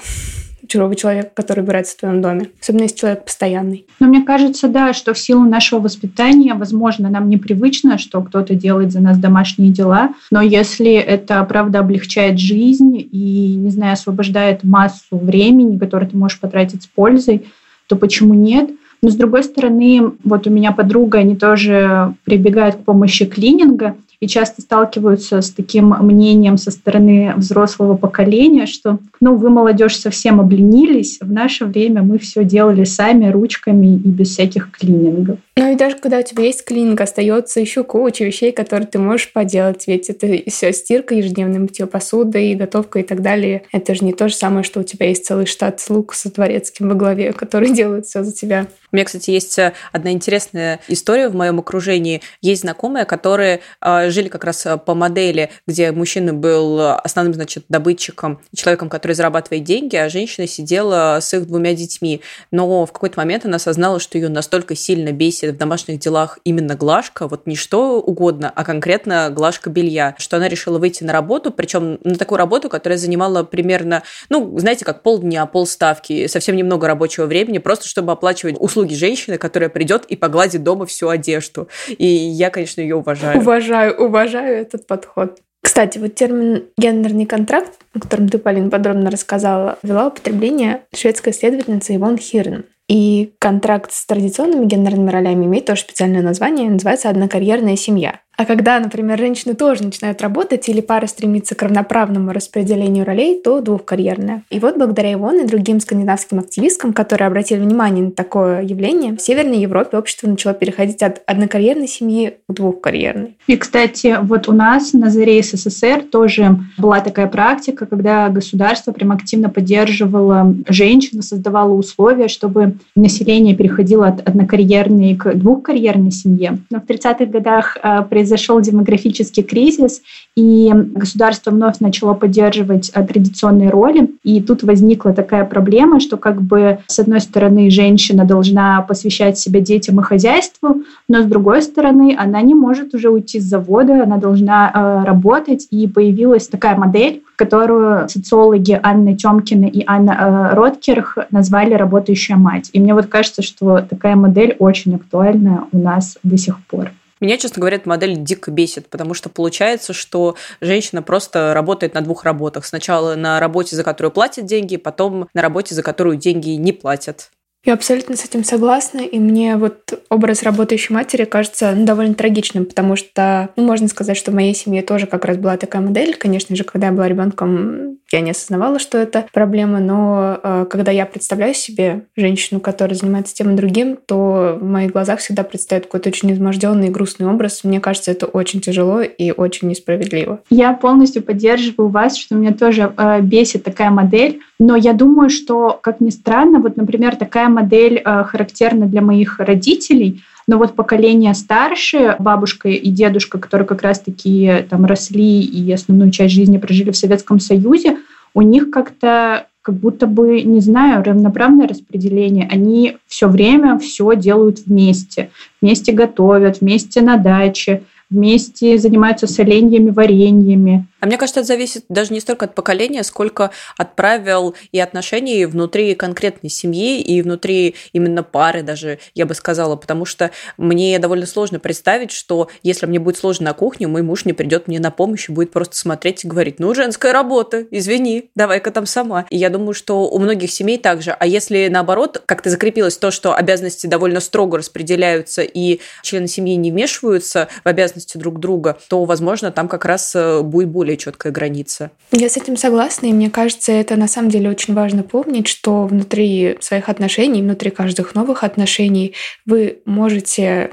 чужого 0.68 0.94
человека, 0.94 1.30
который 1.34 1.60
убирается 1.60 1.94
в 1.94 2.00
твоем 2.00 2.20
доме. 2.20 2.48
Особенно 2.60 2.82
если 2.82 2.96
человек 2.96 3.24
постоянный. 3.24 3.86
Но 4.00 4.06
мне 4.06 4.22
кажется, 4.22 4.68
да, 4.68 4.92
что 4.92 5.14
в 5.14 5.18
силу 5.18 5.44
нашего 5.44 5.80
воспитания, 5.80 6.54
возможно, 6.54 7.08
нам 7.08 7.30
непривычно, 7.30 7.96
что 7.96 8.20
кто-то 8.20 8.54
делает 8.54 8.92
за 8.92 9.00
нас 9.00 9.18
домашние 9.18 9.72
дела, 9.72 10.10
но 10.30 10.42
если 10.42 10.92
это, 10.92 11.42
правда, 11.44 11.80
облегчает 11.80 12.38
жизнь 12.38 12.96
и, 12.98 13.54
не 13.56 13.70
знаю, 13.70 13.94
освобождает 13.94 14.62
массу 14.62 15.16
времени, 15.16 15.78
которое 15.78 16.06
ты 16.06 16.16
можешь 16.16 16.40
потратить 16.40 16.82
с 16.82 16.86
пользой, 16.86 17.46
то 17.88 17.96
почему 17.96 18.34
нет? 18.34 18.70
Но 19.02 19.10
с 19.10 19.16
другой 19.16 19.44
стороны, 19.44 20.12
вот 20.24 20.46
у 20.46 20.50
меня 20.50 20.72
подруга, 20.72 21.18
они 21.18 21.36
тоже 21.36 22.14
прибегают 22.24 22.76
к 22.76 22.84
помощи 22.84 23.26
клининга, 23.26 23.96
и 24.24 24.28
часто 24.28 24.62
сталкиваются 24.62 25.42
с 25.42 25.50
таким 25.50 25.90
мнением 26.00 26.56
со 26.56 26.70
стороны 26.70 27.34
взрослого 27.36 27.94
поколения, 27.94 28.64
что 28.64 28.98
ну, 29.20 29.36
вы, 29.36 29.50
молодежь, 29.50 29.98
совсем 29.98 30.40
обленились, 30.40 31.18
в 31.20 31.30
наше 31.30 31.66
время 31.66 32.02
мы 32.02 32.18
все 32.18 32.42
делали 32.42 32.84
сами, 32.84 33.30
ручками 33.30 33.96
и 33.96 34.08
без 34.08 34.30
всяких 34.30 34.70
клинингов. 34.70 35.38
Ну 35.56 35.72
и 35.72 35.76
даже 35.76 35.96
когда 35.96 36.18
у 36.18 36.22
тебя 36.22 36.44
есть 36.44 36.64
клининг, 36.64 37.00
остается 37.00 37.60
еще 37.60 37.84
куча 37.84 38.24
вещей, 38.24 38.50
которые 38.50 38.88
ты 38.88 38.98
можешь 38.98 39.32
поделать. 39.32 39.86
Ведь 39.86 40.10
это 40.10 40.50
все 40.50 40.72
стирка, 40.72 41.14
ежедневное 41.14 41.60
мытье 41.60 41.86
посуды 41.86 42.50
и 42.50 42.54
готовка 42.56 42.98
и 42.98 43.02
так 43.04 43.22
далее. 43.22 43.62
Это 43.70 43.94
же 43.94 44.04
не 44.04 44.12
то 44.12 44.28
же 44.28 44.34
самое, 44.34 44.64
что 44.64 44.80
у 44.80 44.82
тебя 44.82 45.08
есть 45.08 45.26
целый 45.26 45.46
штат 45.46 45.80
слуг 45.80 46.14
со 46.14 46.32
дворецким 46.32 46.88
во 46.88 46.96
главе, 46.96 47.32
который 47.32 47.70
делает 47.74 48.06
все 48.06 48.24
за 48.24 48.32
тебя. 48.32 48.66
У 48.90 48.96
меня, 48.96 49.04
кстати, 49.04 49.30
есть 49.30 49.58
э, 49.58 49.72
одна 49.92 50.12
интересная 50.12 50.80
история 50.88 51.28
в 51.28 51.34
моем 51.34 51.58
окружении. 51.58 52.20
Есть 52.40 52.62
знакомые, 52.62 53.04
которые 53.04 53.60
э, 53.80 54.10
жили 54.10 54.28
как 54.28 54.44
раз 54.44 54.66
э, 54.66 54.76
по 54.76 54.94
модели, 54.94 55.50
где 55.66 55.90
мужчина 55.92 56.32
был 56.32 56.80
основным, 56.80 57.34
значит, 57.34 57.64
добытчиком, 57.68 58.40
человеком, 58.54 58.88
который 58.88 59.12
зарабатывает 59.12 59.64
деньги, 59.64 59.96
а 59.96 60.08
женщина 60.08 60.46
сидела 60.46 61.18
с 61.20 61.34
их 61.34 61.46
двумя 61.46 61.74
детьми. 61.74 62.22
Но 62.50 62.86
в 62.86 62.92
какой-то 62.92 63.18
момент 63.18 63.44
она 63.44 63.56
осознала, 63.56 63.98
что 63.98 64.16
ее 64.16 64.28
настолько 64.28 64.76
сильно 64.76 65.10
бесит 65.10 65.43
в 65.52 65.56
домашних 65.56 65.98
делах 65.98 66.38
именно 66.44 66.74
глажка, 66.74 67.28
вот 67.28 67.46
не 67.46 67.56
что 67.56 68.00
угодно, 68.00 68.52
а 68.54 68.64
конкретно 68.64 69.30
глажка 69.30 69.70
белья, 69.70 70.14
что 70.18 70.36
она 70.36 70.48
решила 70.48 70.78
выйти 70.78 71.04
на 71.04 71.12
работу, 71.12 71.50
причем 71.50 71.98
на 72.04 72.16
такую 72.16 72.38
работу, 72.38 72.68
которая 72.68 72.98
занимала 72.98 73.42
примерно, 73.42 74.02
ну, 74.28 74.58
знаете, 74.58 74.84
как 74.84 75.02
полдня, 75.02 75.44
полставки, 75.46 76.26
совсем 76.26 76.56
немного 76.56 76.86
рабочего 76.86 77.26
времени, 77.26 77.58
просто 77.58 77.88
чтобы 77.88 78.12
оплачивать 78.12 78.56
услуги 78.58 78.94
женщины, 78.94 79.38
которая 79.38 79.70
придет 79.70 80.04
и 80.06 80.16
погладит 80.16 80.62
дома 80.62 80.86
всю 80.86 81.08
одежду. 81.08 81.68
И 81.88 82.06
я, 82.06 82.50
конечно, 82.50 82.80
ее 82.80 82.96
уважаю. 82.96 83.40
Уважаю, 83.40 83.96
уважаю 83.96 84.60
этот 84.60 84.86
подход. 84.86 85.38
Кстати, 85.64 85.96
вот 85.96 86.14
термин 86.14 86.64
«гендерный 86.76 87.24
контракт», 87.24 87.72
о 87.94 88.00
котором 88.00 88.28
ты, 88.28 88.36
Полин, 88.36 88.70
подробно 88.70 89.10
рассказала, 89.10 89.78
вела 89.82 90.08
употребление 90.08 90.82
шведская 90.94 91.30
исследовательница 91.30 91.96
Ивон 91.96 92.18
Хирн. 92.18 92.66
И 92.88 93.34
контракт 93.38 93.92
с 93.92 94.04
традиционными 94.04 94.66
гендерными 94.66 95.10
ролями 95.10 95.46
имеет 95.46 95.64
тоже 95.64 95.82
специальное 95.82 96.22
название, 96.22 96.68
называется 96.68 97.08
«однокарьерная 97.08 97.76
семья». 97.76 98.20
А 98.36 98.44
когда, 98.44 98.80
например, 98.80 99.18
женщины 99.18 99.54
тоже 99.54 99.84
начинают 99.84 100.20
работать 100.20 100.68
или 100.68 100.80
пара 100.80 101.06
стремится 101.06 101.54
к 101.54 101.62
равноправному 101.62 102.32
распределению 102.32 103.04
ролей, 103.04 103.40
то 103.42 103.60
двухкарьерная. 103.60 104.42
И 104.50 104.58
вот 104.58 104.76
благодаря 104.76 105.12
Ивон 105.12 105.40
и 105.40 105.46
другим 105.46 105.80
скандинавским 105.80 106.40
активисткам, 106.40 106.92
которые 106.92 107.28
обратили 107.28 107.60
внимание 107.60 108.04
на 108.04 108.10
такое 108.10 108.62
явление, 108.62 109.16
в 109.16 109.20
Северной 109.20 109.58
Европе 109.58 109.96
общество 109.96 110.28
начало 110.28 110.54
переходить 110.54 111.02
от 111.02 111.22
однокарьерной 111.26 111.86
семьи 111.86 112.36
к 112.48 112.52
двухкарьерной. 112.52 113.36
И, 113.46 113.56
кстати, 113.56 114.16
вот 114.22 114.48
у 114.48 114.52
нас 114.52 114.92
на 114.92 115.10
заре 115.10 115.42
СССР 115.42 116.02
тоже 116.10 116.58
была 116.78 117.00
такая 117.00 117.28
практика, 117.28 117.86
когда 117.86 118.28
государство 118.28 118.92
прям 118.92 119.12
активно 119.12 119.48
поддерживало 119.48 120.54
женщин, 120.68 121.22
создавало 121.22 121.74
условия, 121.74 122.28
чтобы 122.28 122.74
население 122.96 123.54
переходило 123.54 124.08
от 124.08 124.28
однокарьерной 124.28 125.14
к 125.16 125.34
двухкарьерной 125.34 126.10
семье. 126.10 126.58
Но 126.70 126.80
в 126.80 126.84
30-х 126.84 127.26
годах 127.26 127.78
а, 127.82 128.02
произошли 128.02 128.23
произошел 128.24 128.58
демографический 128.58 129.42
кризис, 129.42 130.00
и 130.34 130.72
государство 130.72 131.50
вновь 131.50 131.80
начало 131.80 132.14
поддерживать 132.14 132.90
э, 132.94 133.06
традиционные 133.06 133.68
роли. 133.68 134.08
И 134.22 134.40
тут 134.40 134.62
возникла 134.62 135.12
такая 135.12 135.44
проблема, 135.44 136.00
что 136.00 136.16
как 136.16 136.40
бы 136.40 136.78
с 136.86 136.98
одной 136.98 137.20
стороны 137.20 137.70
женщина 137.70 138.24
должна 138.24 138.80
посвящать 138.80 139.38
себя 139.38 139.60
детям 139.60 140.00
и 140.00 140.02
хозяйству, 140.02 140.76
но 141.06 141.22
с 141.22 141.26
другой 141.26 141.60
стороны 141.60 142.16
она 142.18 142.40
не 142.40 142.54
может 142.54 142.94
уже 142.94 143.10
уйти 143.10 143.40
с 143.40 143.44
завода, 143.44 144.04
она 144.04 144.16
должна 144.16 144.70
э, 144.72 145.06
работать. 145.06 145.66
И 145.70 145.86
появилась 145.86 146.48
такая 146.48 146.76
модель, 146.76 147.22
которую 147.36 148.08
социологи 148.08 148.80
Анна 148.82 149.18
Тёмкина 149.18 149.66
и 149.66 149.84
Анна 149.86 150.12
э, 150.12 150.54
Роткерх 150.54 151.18
назвали 151.30 151.74
«работающая 151.74 152.36
мать». 152.36 152.70
И 152.72 152.80
мне 152.80 152.94
вот 152.94 153.06
кажется, 153.06 153.42
что 153.42 153.80
такая 153.80 154.16
модель 154.16 154.56
очень 154.58 154.94
актуальна 154.94 155.66
у 155.72 155.78
нас 155.78 156.16
до 156.22 156.38
сих 156.38 156.58
пор. 156.66 156.90
Меня, 157.20 157.38
честно 157.38 157.60
говоря, 157.60 157.76
эта 157.76 157.88
модель 157.88 158.16
дико 158.16 158.50
бесит, 158.50 158.88
потому 158.88 159.14
что 159.14 159.28
получается, 159.28 159.92
что 159.92 160.36
женщина 160.60 161.02
просто 161.02 161.54
работает 161.54 161.94
на 161.94 162.00
двух 162.00 162.24
работах. 162.24 162.66
Сначала 162.66 163.14
на 163.14 163.38
работе, 163.40 163.76
за 163.76 163.84
которую 163.84 164.12
платят 164.12 164.46
деньги, 164.46 164.76
потом 164.76 165.28
на 165.32 165.42
работе, 165.42 165.74
за 165.74 165.82
которую 165.82 166.16
деньги 166.16 166.50
не 166.50 166.72
платят. 166.72 167.30
Я 167.64 167.72
абсолютно 167.72 168.14
с 168.16 168.24
этим 168.24 168.44
согласна, 168.44 169.00
и 169.00 169.18
мне 169.18 169.56
вот 169.56 169.98
образ 170.10 170.42
работающей 170.42 170.92
матери 170.92 171.24
кажется 171.24 171.72
ну, 171.74 171.86
довольно 171.86 172.14
трагичным, 172.14 172.66
потому 172.66 172.94
что, 172.94 173.48
ну, 173.56 173.64
можно 173.64 173.88
сказать, 173.88 174.18
что 174.18 174.30
в 174.30 174.34
моей 174.34 174.54
семье 174.54 174.82
тоже 174.82 175.06
как 175.06 175.24
раз 175.24 175.38
была 175.38 175.56
такая 175.56 175.80
модель. 175.80 176.14
Конечно 176.14 176.54
же, 176.56 176.64
когда 176.64 176.88
я 176.88 176.92
была 176.92 177.08
ребенком, 177.08 177.98
я 178.12 178.20
не 178.20 178.32
осознавала, 178.32 178.78
что 178.78 178.98
это 178.98 179.26
проблема, 179.32 179.80
но 179.80 180.38
э, 180.42 180.66
когда 180.68 180.92
я 180.92 181.06
представляю 181.06 181.54
себе 181.54 182.02
женщину, 182.16 182.60
которая 182.60 182.96
занимается 182.96 183.34
тем 183.34 183.52
и 183.52 183.56
другим, 183.56 183.96
то 184.06 184.58
в 184.60 184.64
моих 184.64 184.92
глазах 184.92 185.20
всегда 185.20 185.42
предстает 185.42 185.86
какой-то 185.86 186.10
очень 186.10 186.32
изможденный 186.32 186.88
и 186.88 186.90
грустный 186.90 187.26
образ. 187.26 187.64
Мне 187.64 187.80
кажется, 187.80 188.10
это 188.10 188.26
очень 188.26 188.60
тяжело 188.60 189.00
и 189.00 189.32
очень 189.32 189.68
несправедливо. 189.68 190.40
Я 190.50 190.74
полностью 190.74 191.22
поддерживаю 191.22 191.88
вас, 191.88 192.16
что 192.16 192.34
меня 192.34 192.52
тоже 192.52 192.92
э, 192.96 193.20
бесит 193.22 193.64
такая 193.64 193.90
модель, 193.90 194.40
но 194.58 194.76
я 194.76 194.92
думаю, 194.92 195.30
что, 195.30 195.78
как 195.82 196.00
ни 196.00 196.10
странно, 196.10 196.60
вот, 196.60 196.76
например, 196.76 197.16
такая 197.16 197.48
модель 197.54 198.02
э, 198.04 198.24
характерна 198.24 198.86
для 198.86 199.00
моих 199.00 199.38
родителей, 199.38 200.22
но 200.46 200.58
вот 200.58 200.74
поколение 200.74 201.32
старше, 201.34 202.16
бабушка 202.18 202.68
и 202.68 202.90
дедушка, 202.90 203.38
которые 203.38 203.66
как 203.66 203.82
раз-таки 203.82 204.66
там 204.68 204.84
росли 204.84 205.40
и 205.40 205.72
основную 205.72 206.10
часть 206.10 206.34
жизни 206.34 206.58
прожили 206.58 206.90
в 206.90 206.96
Советском 206.96 207.40
Союзе, 207.40 207.96
у 208.34 208.42
них 208.42 208.70
как-то 208.70 209.46
как 209.62 209.76
будто 209.76 210.06
бы, 210.06 210.42
не 210.42 210.60
знаю, 210.60 211.02
равноправное 211.02 211.66
распределение. 211.66 212.46
Они 212.52 212.98
все 213.06 213.28
время 213.28 213.78
все 213.78 214.14
делают 214.14 214.66
вместе. 214.66 215.30
Вместе 215.62 215.92
готовят, 215.92 216.60
вместе 216.60 217.00
на 217.00 217.16
даче, 217.16 217.82
вместе 218.10 218.76
занимаются 218.76 219.26
соленьями, 219.26 219.88
вареньями. 219.88 220.86
А 221.04 221.06
мне 221.06 221.18
кажется, 221.18 221.40
это 221.40 221.48
зависит 221.48 221.84
даже 221.90 222.14
не 222.14 222.20
столько 222.20 222.46
от 222.46 222.54
поколения, 222.54 223.02
сколько 223.02 223.50
от 223.76 223.94
правил 223.94 224.54
и 224.72 224.80
отношений 224.80 225.44
внутри 225.44 225.94
конкретной 225.94 226.48
семьи 226.48 226.98
и 227.02 227.20
внутри 227.20 227.74
именно 227.92 228.22
пары 228.22 228.62
даже, 228.62 228.98
я 229.14 229.26
бы 229.26 229.34
сказала, 229.34 229.76
потому 229.76 230.06
что 230.06 230.30
мне 230.56 230.98
довольно 230.98 231.26
сложно 231.26 231.58
представить, 231.58 232.10
что 232.10 232.48
если 232.62 232.86
мне 232.86 232.98
будет 232.98 233.18
сложно 233.18 233.44
на 233.44 233.52
кухне, 233.52 233.86
мой 233.86 234.00
муж 234.00 234.24
не 234.24 234.32
придет 234.32 234.66
мне 234.66 234.80
на 234.80 234.90
помощь 234.90 235.28
и 235.28 235.32
будет 235.32 235.50
просто 235.50 235.76
смотреть 235.76 236.24
и 236.24 236.26
говорить, 236.26 236.58
ну, 236.58 236.74
женская 236.74 237.12
работа, 237.12 237.66
извини, 237.70 238.30
давай-ка 238.34 238.70
там 238.70 238.86
сама. 238.86 239.26
И 239.28 239.36
я 239.36 239.50
думаю, 239.50 239.74
что 239.74 240.08
у 240.08 240.18
многих 240.18 240.50
семей 240.50 240.78
также. 240.78 241.10
А 241.10 241.26
если 241.26 241.68
наоборот, 241.68 242.22
как-то 242.24 242.48
закрепилось 242.48 242.96
то, 242.96 243.10
что 243.10 243.34
обязанности 243.34 243.86
довольно 243.86 244.20
строго 244.20 244.56
распределяются 244.56 245.42
и 245.42 245.80
члены 246.00 246.28
семьи 246.28 246.54
не 246.54 246.70
вмешиваются 246.70 247.48
в 247.62 247.68
обязанности 247.68 248.16
друг 248.16 248.40
друга, 248.40 248.78
то, 248.88 249.04
возможно, 249.04 249.52
там 249.52 249.68
как 249.68 249.84
раз 249.84 250.14
э, 250.16 250.40
будет 250.40 250.70
более 250.70 250.93
более 250.94 250.96
четкая 250.96 251.32
граница. 251.32 251.90
Я 252.12 252.28
с 252.28 252.36
этим 252.36 252.56
согласна, 252.56 253.06
и 253.06 253.12
мне 253.12 253.30
кажется, 253.30 253.72
это 253.72 253.96
на 253.96 254.08
самом 254.08 254.30
деле 254.30 254.50
очень 254.50 254.74
важно 254.74 255.02
помнить, 255.02 255.46
что 255.46 255.86
внутри 255.86 256.56
своих 256.60 256.88
отношений, 256.88 257.42
внутри 257.42 257.70
каждых 257.70 258.14
новых 258.14 258.44
отношений 258.44 259.14
вы 259.46 259.78
можете 259.84 260.70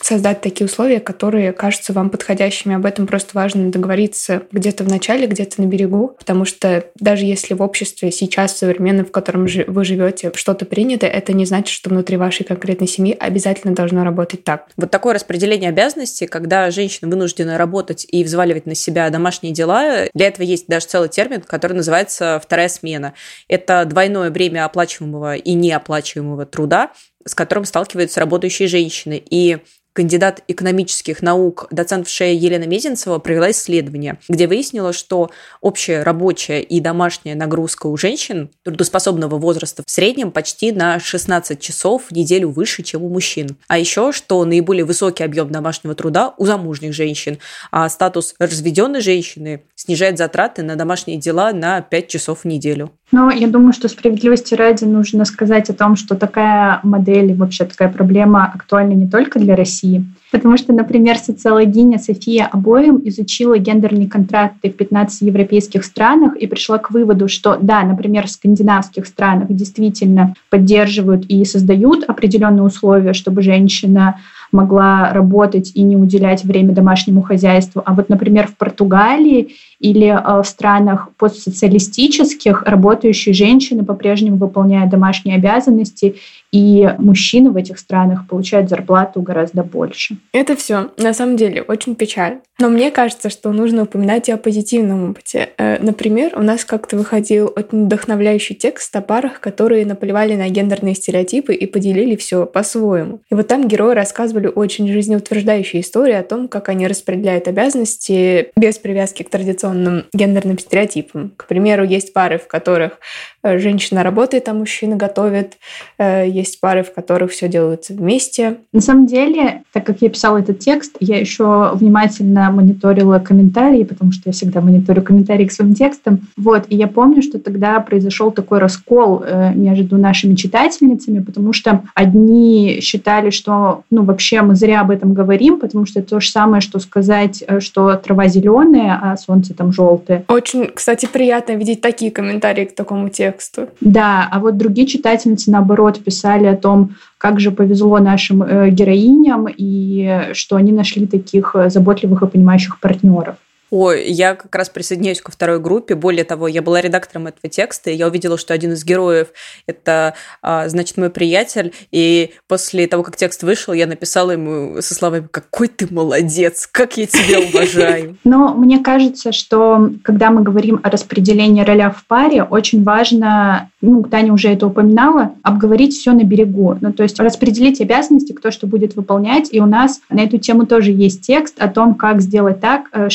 создать 0.00 0.40
такие 0.40 0.66
условия, 0.66 1.00
которые 1.00 1.52
кажутся 1.52 1.92
вам 1.92 2.10
подходящими. 2.10 2.74
Об 2.74 2.86
этом 2.86 3.06
просто 3.06 3.30
важно 3.34 3.70
договориться 3.70 4.42
где-то 4.52 4.84
в 4.84 4.88
начале, 4.88 5.26
где-то 5.26 5.60
на 5.60 5.66
берегу, 5.66 6.16
потому 6.18 6.44
что 6.44 6.84
даже 6.98 7.24
если 7.24 7.54
в 7.54 7.62
обществе 7.62 8.10
сейчас, 8.10 8.56
современном, 8.56 9.06
в 9.06 9.12
котором 9.12 9.46
вы 9.66 9.84
живете, 9.84 10.32
что-то 10.34 10.64
принято, 10.64 11.06
это 11.06 11.32
не 11.32 11.44
значит, 11.44 11.74
что 11.74 11.90
внутри 11.90 12.16
вашей 12.16 12.44
конкретной 12.44 12.88
семьи 12.88 13.16
обязательно 13.18 13.74
должно 13.74 14.04
работать 14.04 14.44
так. 14.44 14.68
Вот 14.76 14.90
такое 14.90 15.14
распределение 15.14 15.70
обязанностей, 15.70 16.26
когда 16.26 16.70
женщина 16.70 17.10
вынуждена 17.10 17.58
работать 17.58 18.06
и 18.10 18.24
взваливать 18.24 18.66
на 18.66 18.74
себя 18.74 19.10
домашние 19.10 19.52
дела, 19.52 20.06
для 20.14 20.28
этого 20.28 20.44
есть 20.44 20.66
даже 20.68 20.86
целый 20.86 21.08
термин, 21.08 21.42
который 21.42 21.74
называется 21.74 22.40
вторая 22.42 22.68
смена. 22.68 23.14
Это 23.48 23.84
двойное 23.84 24.30
бремя 24.30 24.64
оплачиваемого 24.64 25.36
и 25.36 25.54
неоплачиваемого 25.54 26.46
труда, 26.46 26.92
с 27.24 27.34
которым 27.34 27.64
сталкиваются 27.64 28.20
работающие 28.20 28.68
женщины. 28.68 29.22
И 29.30 29.58
кандидат 29.92 30.42
экономических 30.48 31.22
наук, 31.22 31.66
доцент 31.70 32.08
в 32.08 32.10
ШЕ 32.10 32.34
Елена 32.34 32.64
Мезенцева 32.64 33.18
провела 33.18 33.50
исследование, 33.50 34.18
где 34.28 34.46
выяснила, 34.46 34.92
что 34.92 35.30
общая 35.60 36.02
рабочая 36.02 36.60
и 36.60 36.80
домашняя 36.80 37.34
нагрузка 37.34 37.86
у 37.86 37.96
женщин 37.96 38.50
трудоспособного 38.64 39.36
возраста 39.36 39.82
в 39.86 39.90
среднем 39.90 40.30
почти 40.30 40.72
на 40.72 40.98
16 40.98 41.60
часов 41.60 42.04
в 42.08 42.12
неделю 42.12 42.50
выше, 42.50 42.82
чем 42.82 43.02
у 43.02 43.08
мужчин. 43.08 43.56
А 43.68 43.78
еще, 43.78 44.12
что 44.12 44.44
наиболее 44.44 44.84
высокий 44.84 45.24
объем 45.24 45.50
домашнего 45.50 45.94
труда 45.94 46.34
у 46.38 46.46
замужних 46.46 46.92
женщин, 46.94 47.38
а 47.70 47.88
статус 47.88 48.34
разведенной 48.38 49.00
женщины 49.00 49.64
снижает 49.74 50.18
затраты 50.18 50.62
на 50.62 50.76
домашние 50.76 51.18
дела 51.18 51.52
на 51.52 51.80
5 51.80 52.08
часов 52.08 52.40
в 52.40 52.44
неделю. 52.44 52.92
Но 53.12 53.30
я 53.30 53.46
думаю, 53.46 53.74
что 53.74 53.88
справедливости 53.88 54.54
ради 54.54 54.84
нужно 54.84 55.26
сказать 55.26 55.68
о 55.68 55.74
том, 55.74 55.96
что 55.96 56.16
такая 56.16 56.80
модель 56.82 57.34
вообще 57.34 57.66
такая 57.66 57.90
проблема 57.90 58.46
актуальна 58.46 58.94
не 58.94 59.06
только 59.06 59.38
для 59.38 59.54
России. 59.54 60.04
Потому 60.30 60.56
что, 60.56 60.72
например, 60.72 61.18
социологиня 61.18 61.98
София 61.98 62.46
Обоим 62.50 63.02
изучила 63.04 63.58
гендерные 63.58 64.08
контракты 64.08 64.70
в 64.70 64.76
15 64.76 65.20
европейских 65.20 65.84
странах 65.84 66.36
и 66.36 66.46
пришла 66.46 66.78
к 66.78 66.90
выводу, 66.90 67.28
что 67.28 67.58
да, 67.60 67.82
например, 67.82 68.26
в 68.26 68.30
скандинавских 68.30 69.06
странах 69.06 69.48
действительно 69.50 70.34
поддерживают 70.48 71.26
и 71.26 71.44
создают 71.44 72.04
определенные 72.04 72.62
условия, 72.62 73.12
чтобы 73.12 73.42
женщина 73.42 74.16
могла 74.52 75.12
работать 75.12 75.72
и 75.74 75.82
не 75.82 75.96
уделять 75.96 76.44
время 76.44 76.72
домашнему 76.72 77.22
хозяйству. 77.22 77.82
А 77.84 77.94
вот, 77.94 78.08
например, 78.08 78.46
в 78.46 78.56
Португалии 78.56 79.54
или 79.82 80.06
э, 80.06 80.42
в 80.42 80.46
странах 80.46 81.10
постсоциалистических 81.18 82.62
работающие 82.62 83.34
женщины 83.34 83.84
по-прежнему 83.84 84.36
выполняют 84.36 84.90
домашние 84.90 85.36
обязанности, 85.36 86.14
и 86.52 86.88
мужчины 86.98 87.50
в 87.50 87.56
этих 87.56 87.78
странах 87.78 88.26
получают 88.28 88.68
зарплату 88.68 89.20
гораздо 89.22 89.64
больше. 89.64 90.18
Это 90.32 90.54
все 90.54 90.90
на 90.98 91.12
самом 91.12 91.36
деле 91.36 91.62
очень 91.62 91.96
печально. 91.96 92.40
Но 92.60 92.68
мне 92.68 92.90
кажется, 92.92 93.28
что 93.28 93.50
нужно 93.52 93.82
упоминать 93.82 94.28
и 94.28 94.32
о 94.32 94.36
позитивном 94.36 95.10
опыте. 95.10 95.48
Э, 95.58 95.82
например, 95.82 96.34
у 96.36 96.42
нас 96.42 96.64
как-то 96.64 96.96
выходил 96.96 97.52
очень 97.56 97.86
вдохновляющий 97.86 98.54
текст 98.54 98.94
о 98.94 99.00
парах, 99.00 99.40
которые 99.40 99.84
наплевали 99.84 100.36
на 100.36 100.48
гендерные 100.48 100.94
стереотипы 100.94 101.54
и 101.54 101.66
поделили 101.66 102.14
все 102.14 102.46
по-своему. 102.46 103.20
И 103.30 103.34
вот 103.34 103.48
там 103.48 103.66
герои 103.66 103.94
рассказывали 103.94 104.46
очень 104.46 104.86
жизнеутверждающие 104.92 105.82
истории 105.82 106.14
о 106.14 106.22
том, 106.22 106.46
как 106.46 106.68
они 106.68 106.86
распределяют 106.86 107.48
обязанности 107.48 108.52
без 108.56 108.78
привязки 108.78 109.22
к 109.24 109.30
традиционным 109.30 109.71
гендерным 110.12 110.58
стереотипам. 110.58 111.32
К 111.36 111.46
примеру, 111.46 111.84
есть 111.84 112.12
пары, 112.12 112.38
в 112.38 112.46
которых 112.46 112.98
э, 113.42 113.58
женщина 113.58 114.02
работает, 114.02 114.48
а 114.48 114.54
мужчина 114.54 114.96
готовит. 114.96 115.58
Э, 115.98 116.28
есть 116.28 116.60
пары, 116.60 116.82
в 116.82 116.92
которых 116.92 117.32
все 117.32 117.48
делается 117.48 117.94
вместе. 117.94 118.58
На 118.72 118.80
самом 118.80 119.06
деле, 119.06 119.62
так 119.72 119.84
как 119.84 120.02
я 120.02 120.08
писала 120.08 120.38
этот 120.38 120.58
текст, 120.58 120.96
я 121.00 121.18
еще 121.18 121.72
внимательно 121.74 122.50
мониторила 122.50 123.18
комментарии, 123.18 123.84
потому 123.84 124.12
что 124.12 124.22
я 124.26 124.32
всегда 124.32 124.60
мониторю 124.60 125.02
комментарии 125.02 125.46
к 125.46 125.52
своим 125.52 125.74
текстам. 125.74 126.20
Вот, 126.36 126.64
и 126.68 126.76
я 126.76 126.88
помню, 126.88 127.22
что 127.22 127.38
тогда 127.38 127.80
произошел 127.80 128.30
такой 128.30 128.58
раскол 128.58 129.22
э, 129.24 129.54
между 129.54 129.96
нашими 129.96 130.34
читательницами, 130.34 131.20
потому 131.20 131.52
что 131.52 131.82
одни 131.94 132.80
считали, 132.80 133.30
что, 133.30 133.82
ну, 133.90 134.02
вообще 134.04 134.42
мы 134.42 134.54
зря 134.54 134.80
об 134.80 134.90
этом 134.90 135.14
говорим, 135.14 135.58
потому 135.58 135.86
что 135.86 136.00
это 136.00 136.10
то 136.10 136.20
же 136.20 136.30
самое, 136.30 136.60
что 136.60 136.78
сказать, 136.78 137.42
что 137.60 137.94
трава 137.94 138.28
зеленая, 138.28 138.98
а 139.00 139.16
солнце 139.16 139.51
там 139.52 139.72
желтое. 139.72 140.24
Очень, 140.28 140.66
кстати, 140.66 141.06
приятно 141.06 141.52
видеть 141.52 141.80
такие 141.80 142.10
комментарии 142.10 142.64
к 142.64 142.74
такому 142.74 143.08
тексту. 143.08 143.68
Да, 143.80 144.28
а 144.30 144.40
вот 144.40 144.56
другие 144.56 144.86
читательницы, 144.86 145.50
наоборот, 145.50 146.02
писали 146.02 146.46
о 146.46 146.56
том, 146.56 146.96
как 147.18 147.40
же 147.40 147.50
повезло 147.50 147.98
нашим 147.98 148.42
э, 148.42 148.70
героиням 148.70 149.46
и 149.48 150.30
что 150.32 150.56
они 150.56 150.72
нашли 150.72 151.06
таких 151.06 151.54
заботливых 151.66 152.22
и 152.22 152.26
понимающих 152.26 152.80
партнеров. 152.80 153.36
Ой, 153.74 154.04
я 154.06 154.34
как 154.34 154.54
раз 154.54 154.68
присоединяюсь 154.68 155.22
ко 155.22 155.32
второй 155.32 155.58
группе. 155.58 155.94
Более 155.94 156.24
того, 156.24 156.46
я 156.46 156.60
была 156.60 156.82
редактором 156.82 157.28
этого 157.28 157.50
текста, 157.50 157.90
и 157.90 157.94
я 157.94 158.06
увидела, 158.06 158.36
что 158.36 158.52
один 158.52 158.72
из 158.72 158.84
героев– 158.84 159.28
это, 159.66 160.12
а, 160.42 160.68
значит, 160.68 160.98
мой 160.98 161.08
приятель. 161.08 161.72
И 161.90 162.32
после 162.48 162.86
того, 162.86 163.02
как 163.02 163.16
текст 163.16 163.42
вышел, 163.42 163.72
я 163.72 163.86
написала 163.86 164.32
ему 164.32 164.82
со 164.82 164.94
словами 164.94 165.26
«Какой 165.30 165.68
ты 165.68 165.88
молодец! 165.90 166.68
Как 166.70 166.98
я 166.98 167.06
тебя 167.06 167.40
уважаю!» 167.48 168.18
Но 168.24 168.52
мне 168.52 168.78
кажется, 168.80 169.32
что 169.32 169.90
когда 170.04 170.30
мы 170.30 170.42
говорим 170.42 170.78
о 170.82 170.90
распределении 170.90 171.64
роля 171.64 171.88
в 171.88 172.04
паре, 172.06 172.42
очень 172.42 172.84
важно, 172.84 173.70
ну, 173.80 174.02
Таня 174.02 174.34
уже 174.34 174.50
это 174.50 174.66
упоминала, 174.66 175.32
обговорить 175.42 175.94
все 175.94 176.12
на 176.12 176.24
берегу. 176.24 176.76
Ну, 176.78 176.92
то 176.92 177.04
есть 177.04 177.18
распределить 177.18 177.80
обязанности, 177.80 178.32
кто 178.32 178.50
что 178.50 178.66
будет 178.66 178.96
выполнять. 178.96 179.48
И 179.50 179.60
у 179.60 179.66
нас 179.66 180.02
на 180.10 180.20
эту 180.20 180.36
тему 180.36 180.66
тоже 180.66 180.90
есть 180.90 181.22
текст 181.22 181.54
о 181.58 181.68
том, 181.68 181.94
как 181.94 182.20
сделать 182.20 182.60
так, 182.60 182.90
э, 182.92 183.08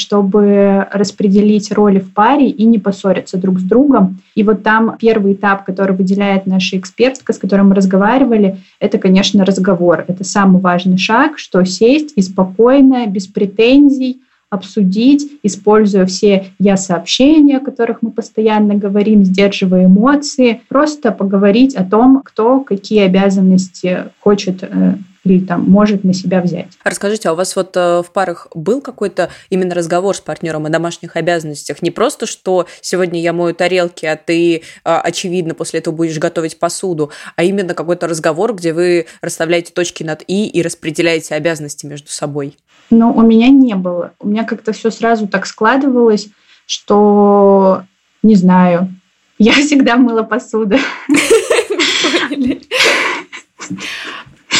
распределить 0.91 1.71
роли 1.71 1.99
в 1.99 2.13
паре 2.13 2.49
и 2.49 2.65
не 2.65 2.79
поссориться 2.79 3.37
друг 3.37 3.59
с 3.59 3.63
другом. 3.63 4.19
И 4.35 4.43
вот 4.43 4.63
там 4.63 4.97
первый 4.99 5.33
этап, 5.33 5.65
который 5.65 5.95
выделяет 5.95 6.45
наша 6.45 6.77
экспертка, 6.77 7.33
с 7.33 7.37
которой 7.37 7.61
мы 7.61 7.75
разговаривали, 7.75 8.57
это, 8.79 8.97
конечно, 8.97 9.45
разговор. 9.45 10.05
Это 10.07 10.23
самый 10.23 10.61
важный 10.61 10.97
шаг, 10.97 11.37
что 11.37 11.63
сесть 11.65 12.13
и 12.15 12.21
спокойно, 12.21 13.07
без 13.07 13.27
претензий, 13.27 14.21
обсудить, 14.49 15.39
используя 15.43 16.05
все 16.05 16.45
я-сообщения, 16.59 17.57
о 17.57 17.65
которых 17.65 18.01
мы 18.01 18.11
постоянно 18.11 18.75
говорим, 18.75 19.23
сдерживая 19.23 19.85
эмоции, 19.85 20.61
просто 20.69 21.11
поговорить 21.11 21.75
о 21.75 21.83
том, 21.83 22.21
кто 22.23 22.61
какие 22.61 23.01
обязанности 23.01 24.05
хочет 24.19 24.63
э, 24.63 24.95
или 25.27 25.45
там 25.45 25.69
может 25.69 26.03
на 26.03 26.13
себя 26.13 26.41
взять. 26.41 26.67
Расскажите, 26.83 27.29
а 27.29 27.33
у 27.33 27.35
вас 27.35 27.55
вот 27.55 27.75
э, 27.75 28.01
в 28.01 28.11
парах 28.11 28.47
был 28.53 28.81
какой-то 28.81 29.29
именно 29.49 29.75
разговор 29.75 30.15
с 30.15 30.21
партнером 30.21 30.65
о 30.65 30.69
домашних 30.69 31.15
обязанностях? 31.15 31.81
Не 31.81 31.91
просто, 31.91 32.25
что 32.25 32.67
сегодня 32.81 33.21
я 33.21 33.33
мою 33.33 33.53
тарелки, 33.53 34.05
а 34.05 34.15
ты, 34.15 34.63
а, 34.83 35.01
очевидно, 35.01 35.53
после 35.53 35.79
этого 35.79 35.93
будешь 35.93 36.17
готовить 36.17 36.59
посуду, 36.59 37.11
а 37.35 37.43
именно 37.43 37.73
какой-то 37.73 38.07
разговор, 38.07 38.53
где 38.53 38.73
вы 38.73 39.07
расставляете 39.21 39.73
точки 39.73 40.03
над 40.03 40.23
«и» 40.27 40.47
и 40.47 40.61
распределяете 40.61 41.35
обязанности 41.35 41.85
между 41.85 42.09
собой? 42.09 42.57
Ну, 42.89 43.11
у 43.11 43.21
меня 43.21 43.49
не 43.49 43.75
было. 43.75 44.13
У 44.19 44.27
меня 44.27 44.43
как-то 44.43 44.71
все 44.71 44.91
сразу 44.91 45.27
так 45.27 45.45
складывалось, 45.45 46.29
что, 46.65 47.83
не 48.23 48.35
знаю, 48.35 48.95
я 49.37 49.53
всегда 49.53 49.97
мыла 49.97 50.23
посуду. 50.23 50.77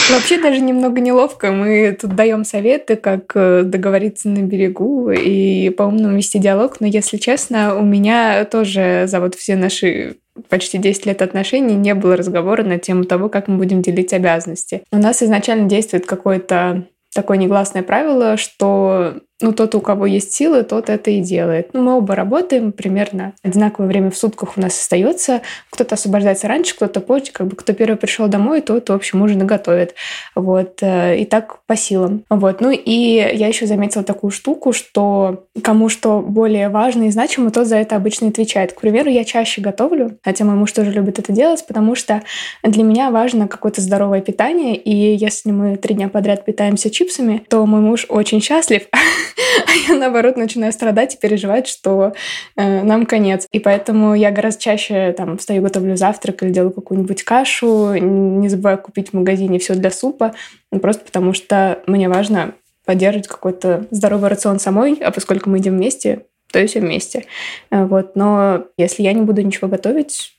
Вообще 0.09 0.41
даже 0.41 0.61
немного 0.61 1.01
неловко. 1.01 1.51
Мы 1.51 1.97
тут 1.99 2.15
даем 2.15 2.45
советы, 2.45 2.95
как 2.95 3.31
э, 3.35 3.63
договориться 3.63 4.29
на 4.29 4.39
берегу 4.39 5.11
и 5.11 5.69
по-умному 5.69 6.15
вести 6.15 6.39
диалог. 6.39 6.79
Но, 6.79 6.87
если 6.87 7.17
честно, 7.17 7.75
у 7.77 7.83
меня 7.83 8.45
тоже 8.45 9.03
за 9.07 9.19
вот 9.19 9.35
все 9.35 9.57
наши 9.57 10.15
почти 10.49 10.77
10 10.77 11.07
лет 11.07 11.21
отношений 11.21 11.75
не 11.75 11.93
было 11.93 12.15
разговора 12.15 12.63
на 12.63 12.77
тему 12.77 13.03
того, 13.03 13.27
как 13.27 13.47
мы 13.47 13.57
будем 13.57 13.81
делить 13.81 14.13
обязанности. 14.13 14.83
У 14.91 14.97
нас 14.97 15.21
изначально 15.21 15.67
действует 15.67 16.05
какое-то 16.05 16.85
такое 17.13 17.37
негласное 17.37 17.83
правило, 17.83 18.37
что 18.37 19.15
ну, 19.39 19.53
тот, 19.53 19.75
у 19.75 19.81
кого 19.81 20.07
есть 20.07 20.33
силы, 20.33 20.63
тот 20.63 20.89
это 20.89 21.11
и 21.11 21.21
делает. 21.21 21.69
Ну, 21.73 21.83
мы 21.83 21.97
оба 21.97 22.15
работаем, 22.15 22.71
примерно 22.71 23.33
одинаковое 23.43 23.87
время 23.87 24.09
в 24.09 24.17
сутках 24.17 24.57
у 24.57 24.61
нас 24.61 24.73
остается. 24.79 25.41
Кто-то 25.69 25.93
освобождается 25.93 26.47
раньше, 26.47 26.75
кто-то 26.75 27.01
позже. 27.01 27.31
Как 27.31 27.47
бы 27.47 27.55
кто 27.55 27.73
первый 27.73 27.97
пришел 27.97 28.27
домой, 28.27 28.61
тот, 28.61 28.89
в 28.89 28.93
общем, 28.93 29.21
ужин 29.21 29.45
готовит. 29.45 29.93
Вот. 30.33 30.79
Э, 30.81 31.15
и 31.17 31.25
так 31.25 31.59
по 31.67 31.75
силам. 31.75 32.23
Вот. 32.29 32.61
Ну, 32.61 32.71
и 32.71 32.91
я 32.91 33.47
еще 33.47 33.67
заметила 33.67 34.03
такую 34.03 34.31
штуку, 34.31 34.73
что 34.73 35.45
кому 35.61 35.89
что 35.89 36.21
более 36.21 36.69
важно 36.69 37.03
и 37.03 37.11
значимо, 37.11 37.51
тот 37.51 37.67
за 37.67 37.77
это 37.77 37.95
обычно 37.95 38.29
отвечает. 38.29 38.73
К 38.73 38.81
примеру, 38.81 39.09
я 39.09 39.23
чаще 39.23 39.61
готовлю, 39.61 40.17
хотя 40.23 40.45
мой 40.45 40.55
муж 40.55 40.71
тоже 40.71 40.91
любит 40.91 41.19
это 41.19 41.31
делать, 41.31 41.63
потому 41.67 41.93
что 41.93 42.23
для 42.63 42.83
меня 42.83 43.11
важно 43.11 43.47
какое-то 43.47 43.81
здоровое 43.81 44.21
питание, 44.21 44.75
и 44.75 45.15
если 45.15 45.51
мы 45.51 45.77
три 45.77 45.95
дня 45.95 46.09
подряд 46.09 46.45
питаемся 46.45 46.89
чипсами, 46.89 47.43
то 47.49 47.65
мой 47.65 47.81
муж 47.81 48.05
очень 48.09 48.41
счастлив, 48.41 48.83
а 49.67 49.91
я, 49.91 49.97
наоборот, 49.97 50.37
начинаю 50.37 50.71
страдать 50.71 51.15
и 51.15 51.17
переживать, 51.17 51.67
что 51.67 52.13
э, 52.55 52.83
нам 52.83 53.05
конец. 53.05 53.47
И 53.51 53.59
поэтому 53.59 54.15
я 54.15 54.31
гораздо 54.31 54.61
чаще 54.61 55.13
там 55.13 55.37
встаю, 55.37 55.61
готовлю 55.61 55.95
завтрак 55.95 56.43
или 56.43 56.51
делаю 56.51 56.71
какую-нибудь 56.71 57.23
кашу, 57.23 57.95
не 57.95 58.49
забываю 58.49 58.77
купить 58.77 59.09
в 59.09 59.13
магазине 59.13 59.59
все 59.59 59.75
для 59.75 59.91
супа, 59.91 60.33
ну, 60.71 60.79
просто 60.79 61.05
потому 61.05 61.33
что 61.33 61.79
мне 61.87 62.09
важно 62.09 62.53
поддерживать 62.85 63.27
какой-то 63.27 63.85
здоровый 63.91 64.29
рацион 64.29 64.59
самой, 64.59 64.97
а 65.01 65.11
поскольку 65.11 65.49
мы 65.49 65.57
идем 65.57 65.75
вместе, 65.75 66.25
то 66.51 66.59
и 66.59 66.67
все 66.67 66.79
вместе. 66.79 67.25
Э, 67.71 67.85
вот. 67.85 68.15
Но 68.15 68.65
если 68.77 69.03
я 69.03 69.13
не 69.13 69.21
буду 69.21 69.41
ничего 69.41 69.67
готовить, 69.67 70.36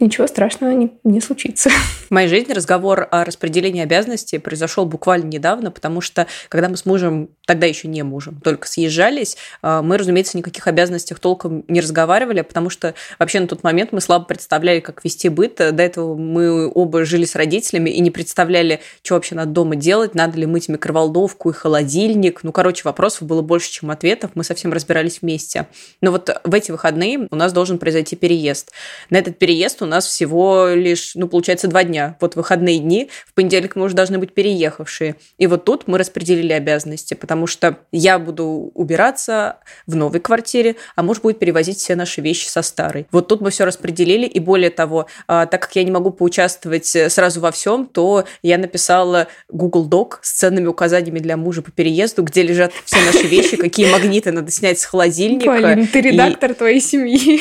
ничего 0.00 0.26
страшного 0.26 0.72
не, 0.72 0.92
не 1.04 1.20
случится. 1.20 1.70
В 2.08 2.10
моей 2.10 2.28
жизни 2.28 2.52
разговор 2.52 3.06
о 3.10 3.24
распределении 3.24 3.82
обязанностей 3.82 4.38
произошел 4.38 4.86
буквально 4.86 5.26
недавно, 5.26 5.70
потому 5.70 6.00
что 6.00 6.26
когда 6.48 6.68
мы 6.68 6.76
с 6.76 6.86
мужем, 6.86 7.30
тогда 7.46 7.66
еще 7.66 7.88
не 7.88 8.02
мужем, 8.02 8.40
только 8.42 8.68
съезжались, 8.68 9.36
а, 9.60 9.82
мы, 9.82 9.98
разумеется, 9.98 10.38
никаких 10.38 10.66
обязанностях 10.66 11.18
толком 11.18 11.64
не 11.68 11.80
разговаривали, 11.80 12.42
потому 12.42 12.70
что 12.70 12.94
вообще 13.18 13.40
на 13.40 13.48
тот 13.48 13.62
момент 13.62 13.92
мы 13.92 14.00
слабо 14.00 14.24
представляли, 14.24 14.80
как 14.80 15.04
вести 15.04 15.28
быт. 15.28 15.56
До 15.56 15.82
этого 15.82 16.14
мы 16.14 16.70
оба 16.72 17.04
жили 17.04 17.24
с 17.24 17.34
родителями 17.34 17.90
и 17.90 18.00
не 18.00 18.10
представляли, 18.10 18.80
что 19.02 19.14
вообще 19.14 19.34
надо 19.34 19.50
дома 19.50 19.76
делать, 19.76 20.14
надо 20.14 20.38
ли 20.38 20.46
мыть 20.46 20.68
микроволновку 20.68 21.50
и 21.50 21.52
холодильник. 21.52 22.40
Ну, 22.42 22.52
короче, 22.52 22.82
вопросов 22.84 23.22
было 23.22 23.42
больше, 23.42 23.70
чем 23.70 23.90
ответов. 23.90 24.30
Мы 24.34 24.44
совсем 24.44 24.72
разбирались 24.72 25.20
вместе. 25.20 25.66
Но 26.00 26.12
вот 26.12 26.30
в 26.44 26.54
эти 26.54 26.70
выходные 26.70 27.26
у 27.30 27.36
нас 27.36 27.52
должен 27.52 27.78
произойти 27.78 28.16
переезд. 28.16 28.72
На 29.10 29.18
этот 29.18 29.38
переезд 29.38 29.47
переезд 29.48 29.80
у 29.80 29.86
нас 29.86 30.06
всего 30.06 30.68
лишь, 30.74 31.12
ну, 31.14 31.26
получается, 31.26 31.68
два 31.68 31.82
дня. 31.82 32.18
Вот 32.20 32.36
выходные 32.36 32.80
дни, 32.80 33.08
в 33.26 33.32
понедельник 33.32 33.76
мы 33.76 33.86
уже 33.86 33.94
должны 33.94 34.18
быть 34.18 34.34
переехавшие. 34.34 35.14
И 35.38 35.46
вот 35.46 35.64
тут 35.64 35.88
мы 35.88 35.96
распределили 35.96 36.52
обязанности, 36.52 37.14
потому 37.14 37.46
что 37.46 37.78
я 37.90 38.18
буду 38.18 38.70
убираться 38.74 39.56
в 39.86 39.96
новой 39.96 40.20
квартире, 40.20 40.76
а 40.96 41.02
муж 41.02 41.22
будет 41.22 41.38
перевозить 41.38 41.78
все 41.78 41.96
наши 41.96 42.20
вещи 42.20 42.46
со 42.46 42.60
старой. 42.60 43.06
Вот 43.10 43.28
тут 43.28 43.40
мы 43.40 43.48
все 43.48 43.64
распределили, 43.64 44.26
и 44.26 44.38
более 44.38 44.68
того, 44.68 45.06
а, 45.26 45.46
так 45.46 45.62
как 45.62 45.74
я 45.76 45.84
не 45.84 45.92
могу 45.92 46.10
поучаствовать 46.10 46.94
сразу 47.08 47.40
во 47.40 47.50
всем, 47.50 47.86
то 47.86 48.26
я 48.42 48.58
написала 48.58 49.28
Google 49.48 49.88
Doc 49.88 50.18
с 50.20 50.32
ценными 50.32 50.66
указаниями 50.66 51.20
для 51.20 51.38
мужа 51.38 51.62
по 51.62 51.70
переезду, 51.70 52.22
где 52.22 52.42
лежат 52.42 52.70
все 52.84 53.00
наши 53.00 53.26
вещи, 53.26 53.56
какие 53.56 53.90
магниты 53.90 54.30
надо 54.30 54.50
снять 54.50 54.78
с 54.78 54.84
холодильника. 54.84 55.46
Полин, 55.46 55.86
ты 55.86 56.02
редактор 56.02 56.52
твоей 56.52 56.82
семьи. 56.82 57.40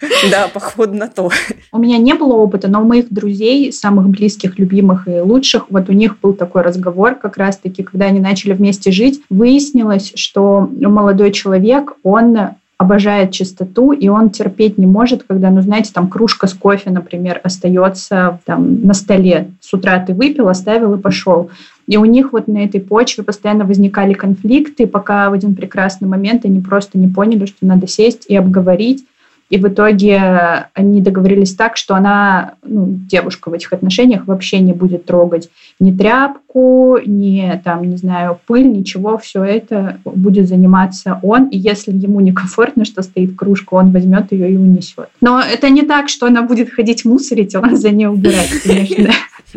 Да, 0.30 0.48
походу 0.52 0.94
на 0.94 1.08
то. 1.08 1.30
У 1.72 1.78
меня 1.78 1.98
не 1.98 2.14
было 2.14 2.34
опыта, 2.34 2.68
но 2.68 2.80
у 2.80 2.84
моих 2.84 3.12
друзей, 3.12 3.72
самых 3.72 4.08
близких, 4.08 4.58
любимых 4.58 5.08
и 5.08 5.20
лучших, 5.20 5.66
вот 5.70 5.88
у 5.88 5.92
них 5.92 6.18
был 6.20 6.32
такой 6.32 6.62
разговор 6.62 7.14
как 7.14 7.36
раз-таки, 7.36 7.82
когда 7.82 8.06
они 8.06 8.20
начали 8.20 8.52
вместе 8.52 8.90
жить, 8.90 9.22
выяснилось, 9.30 10.12
что 10.14 10.68
молодой 10.80 11.32
человек, 11.32 11.94
он 12.02 12.36
обожает 12.78 13.30
чистоту, 13.30 13.92
и 13.92 14.08
он 14.08 14.28
терпеть 14.30 14.76
не 14.76 14.84
может, 14.86 15.22
когда, 15.22 15.50
ну, 15.50 15.62
знаете, 15.62 15.92
там 15.94 16.08
кружка 16.08 16.46
с 16.46 16.52
кофе, 16.52 16.90
например, 16.90 17.40
остается 17.42 18.40
там 18.44 18.82
на 18.82 18.92
столе. 18.92 19.52
С 19.60 19.72
утра 19.72 19.98
ты 19.98 20.12
выпил, 20.12 20.48
оставил 20.48 20.94
и 20.94 21.00
пошел. 21.00 21.50
И 21.86 21.96
у 21.96 22.04
них 22.04 22.32
вот 22.32 22.48
на 22.48 22.58
этой 22.58 22.80
почве 22.80 23.24
постоянно 23.24 23.64
возникали 23.64 24.12
конфликты, 24.12 24.86
пока 24.86 25.30
в 25.30 25.32
один 25.32 25.54
прекрасный 25.54 26.06
момент 26.06 26.44
они 26.44 26.60
просто 26.60 26.98
не 26.98 27.08
поняли, 27.08 27.46
что 27.46 27.64
надо 27.64 27.86
сесть 27.86 28.26
и 28.28 28.36
обговорить, 28.36 29.06
и 29.48 29.58
в 29.58 29.68
итоге 29.68 30.68
они 30.74 31.00
договорились 31.00 31.54
так, 31.54 31.76
что 31.76 31.94
она, 31.94 32.54
ну, 32.62 32.86
девушка 32.88 33.48
в 33.48 33.52
этих 33.52 33.72
отношениях, 33.72 34.26
вообще 34.26 34.58
не 34.58 34.72
будет 34.72 35.04
трогать 35.06 35.50
ни 35.78 35.96
тряпку, 35.96 36.98
ни, 37.04 37.60
там, 37.64 37.88
не 37.88 37.96
знаю, 37.96 38.40
пыль, 38.46 38.66
ничего. 38.66 39.18
Все 39.18 39.44
это 39.44 39.98
будет 40.04 40.48
заниматься 40.48 41.20
он. 41.22 41.48
И 41.48 41.58
если 41.58 41.92
ему 41.92 42.20
некомфортно, 42.20 42.84
что 42.84 43.02
стоит 43.02 43.36
кружка, 43.36 43.74
он 43.74 43.92
возьмет 43.92 44.32
ее 44.32 44.52
и 44.52 44.56
унесет. 44.56 45.08
Но 45.20 45.40
это 45.40 45.68
не 45.70 45.82
так, 45.82 46.08
что 46.08 46.26
она 46.26 46.42
будет 46.42 46.70
ходить 46.70 47.04
мусорить, 47.04 47.54
а 47.54 47.60
он 47.60 47.76
за 47.76 47.90
ней 47.90 48.06
убирать, 48.06 48.50
конечно. 48.64 49.12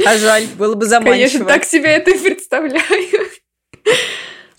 А 0.06 0.18
жаль, 0.18 0.44
было 0.58 0.76
бы 0.76 0.86
заманчиво. 0.86 1.14
Конечно, 1.14 1.46
так 1.46 1.64
себе 1.64 1.90
это 1.90 2.12
и 2.12 2.20
представляю. 2.20 2.84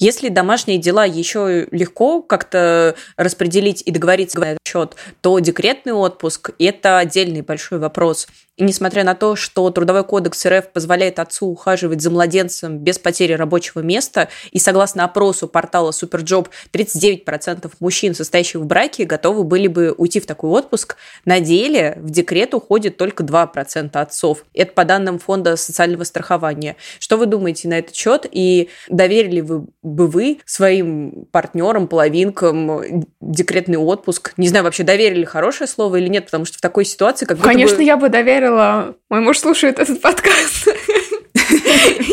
Если 0.00 0.30
домашние 0.30 0.78
дела 0.78 1.04
еще 1.04 1.68
легко 1.70 2.22
как-то 2.22 2.96
распределить 3.18 3.82
и 3.84 3.90
договориться 3.90 4.40
на 4.40 4.56
счет, 4.66 4.96
то 5.20 5.38
декретный 5.38 5.92
отпуск– 5.92 6.52
это 6.58 6.96
отдельный 6.96 7.42
большой 7.42 7.78
вопрос. 7.78 8.26
И 8.56 8.62
несмотря 8.62 9.04
на 9.04 9.14
то, 9.14 9.36
что 9.36 9.70
Трудовой 9.70 10.04
кодекс 10.04 10.44
РФ 10.44 10.72
позволяет 10.72 11.18
отцу 11.18 11.46
ухаживать 11.46 12.02
за 12.02 12.10
младенцем 12.10 12.78
без 12.78 12.98
потери 12.98 13.32
рабочего 13.32 13.80
места, 13.80 14.28
и 14.50 14.58
согласно 14.58 15.04
опросу 15.04 15.48
портала 15.48 15.92
Superjob, 15.92 16.48
39% 16.72 17.70
мужчин, 17.80 18.14
состоящих 18.14 18.60
в 18.60 18.66
браке, 18.66 19.04
готовы 19.04 19.44
были 19.44 19.66
бы 19.66 19.94
уйти 19.96 20.20
в 20.20 20.26
такой 20.26 20.50
отпуск, 20.50 20.96
на 21.24 21.40
деле 21.40 21.96
в 22.00 22.10
декрет 22.10 22.52
уходит 22.52 22.98
только 22.98 23.24
2% 23.24 23.90
отцов. 23.94 24.44
Это 24.52 24.72
по 24.72 24.84
данным 24.84 25.18
Фонда 25.18 25.56
социального 25.56 26.04
страхования. 26.04 26.76
Что 26.98 27.16
вы 27.16 27.24
думаете 27.26 27.68
на 27.68 27.78
этот 27.78 27.94
счет? 27.94 28.26
И 28.30 28.68
доверили 28.88 29.40
вы, 29.40 29.66
бы 29.82 30.06
вы 30.06 30.40
своим 30.44 31.26
партнерам, 31.32 31.88
половинкам 31.88 33.06
декретный 33.22 33.78
отпуск? 33.78 34.34
Не 34.36 34.48
знаю, 34.48 34.64
вообще 34.64 34.82
доверили 34.82 35.24
хорошее 35.24 35.66
слово 35.66 35.96
или 35.96 36.08
нет, 36.08 36.26
потому 36.26 36.44
что 36.44 36.58
в 36.58 36.60
такой 36.60 36.84
ситуации 36.84 37.24
как 37.24 37.40
Конечно, 37.40 37.78
бы... 37.78 37.84
я 37.84 37.96
бы 37.96 38.10
доверила. 38.10 38.39
Мой 38.48 39.20
муж 39.20 39.38
слушает 39.38 39.78
этот 39.78 40.00
подкаст. 40.00 40.66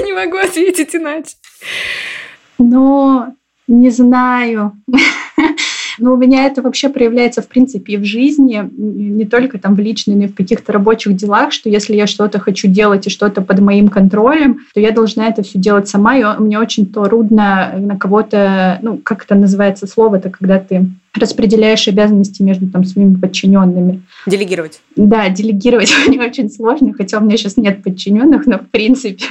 Не 0.04 0.13
могу 0.13 0.38
ответить 0.38 0.96
иначе. 0.96 1.36
Но 2.58 3.34
не 3.68 3.90
знаю. 3.90 4.74
Но 6.00 6.14
у 6.14 6.18
меня 6.18 6.46
это 6.46 6.62
вообще 6.62 6.90
проявляется, 6.90 7.42
в 7.42 7.48
принципе, 7.48 7.94
и 7.94 7.98
в 7.98 8.04
жизни, 8.04 8.70
не 8.78 9.26
только 9.26 9.58
там 9.60 9.76
в 9.76 9.80
личной, 9.80 10.16
но 10.16 10.24
и 10.26 10.28
в 10.28 10.36
каких-то 10.36 10.74
рабочих 10.74 11.16
делах, 11.16 11.52
что 11.52 11.70
если 11.70 11.96
я 11.96 12.08
что-то 12.08 12.40
хочу 12.40 12.68
делать 12.68 13.08
и 13.08 13.10
что-то 13.10 13.42
под 13.42 13.60
моим 13.60 13.88
контролем, 13.90 14.60
то 14.74 14.80
я 14.80 14.92
должна 14.92 15.28
это 15.28 15.44
все 15.44 15.60
делать 15.60 15.88
сама, 15.88 16.18
и 16.18 16.24
мне 16.40 16.60
очень 16.60 16.86
трудно 16.86 17.74
на 17.78 17.98
кого-то, 17.98 18.80
ну, 18.82 18.98
как 18.98 19.26
это 19.26 19.36
называется 19.36 19.88
слово-то, 19.88 20.30
когда 20.30 20.60
ты 20.60 20.88
распределяешь 21.20 21.88
обязанности 21.88 22.42
между 22.42 22.68
там 22.68 22.86
своими 22.86 23.16
подчиненными. 23.16 24.04
Делегировать. 24.26 24.82
Да, 24.96 25.30
делегировать 25.30 25.92
мне 26.08 26.22
очень 26.22 26.50
сложно, 26.50 26.94
хотя 26.94 27.18
у 27.18 27.22
меня 27.22 27.38
сейчас 27.38 27.58
нет 27.58 27.84
подчиненных, 27.84 28.46
но 28.46 28.60
в 28.60 28.68
принципе. 28.70 29.26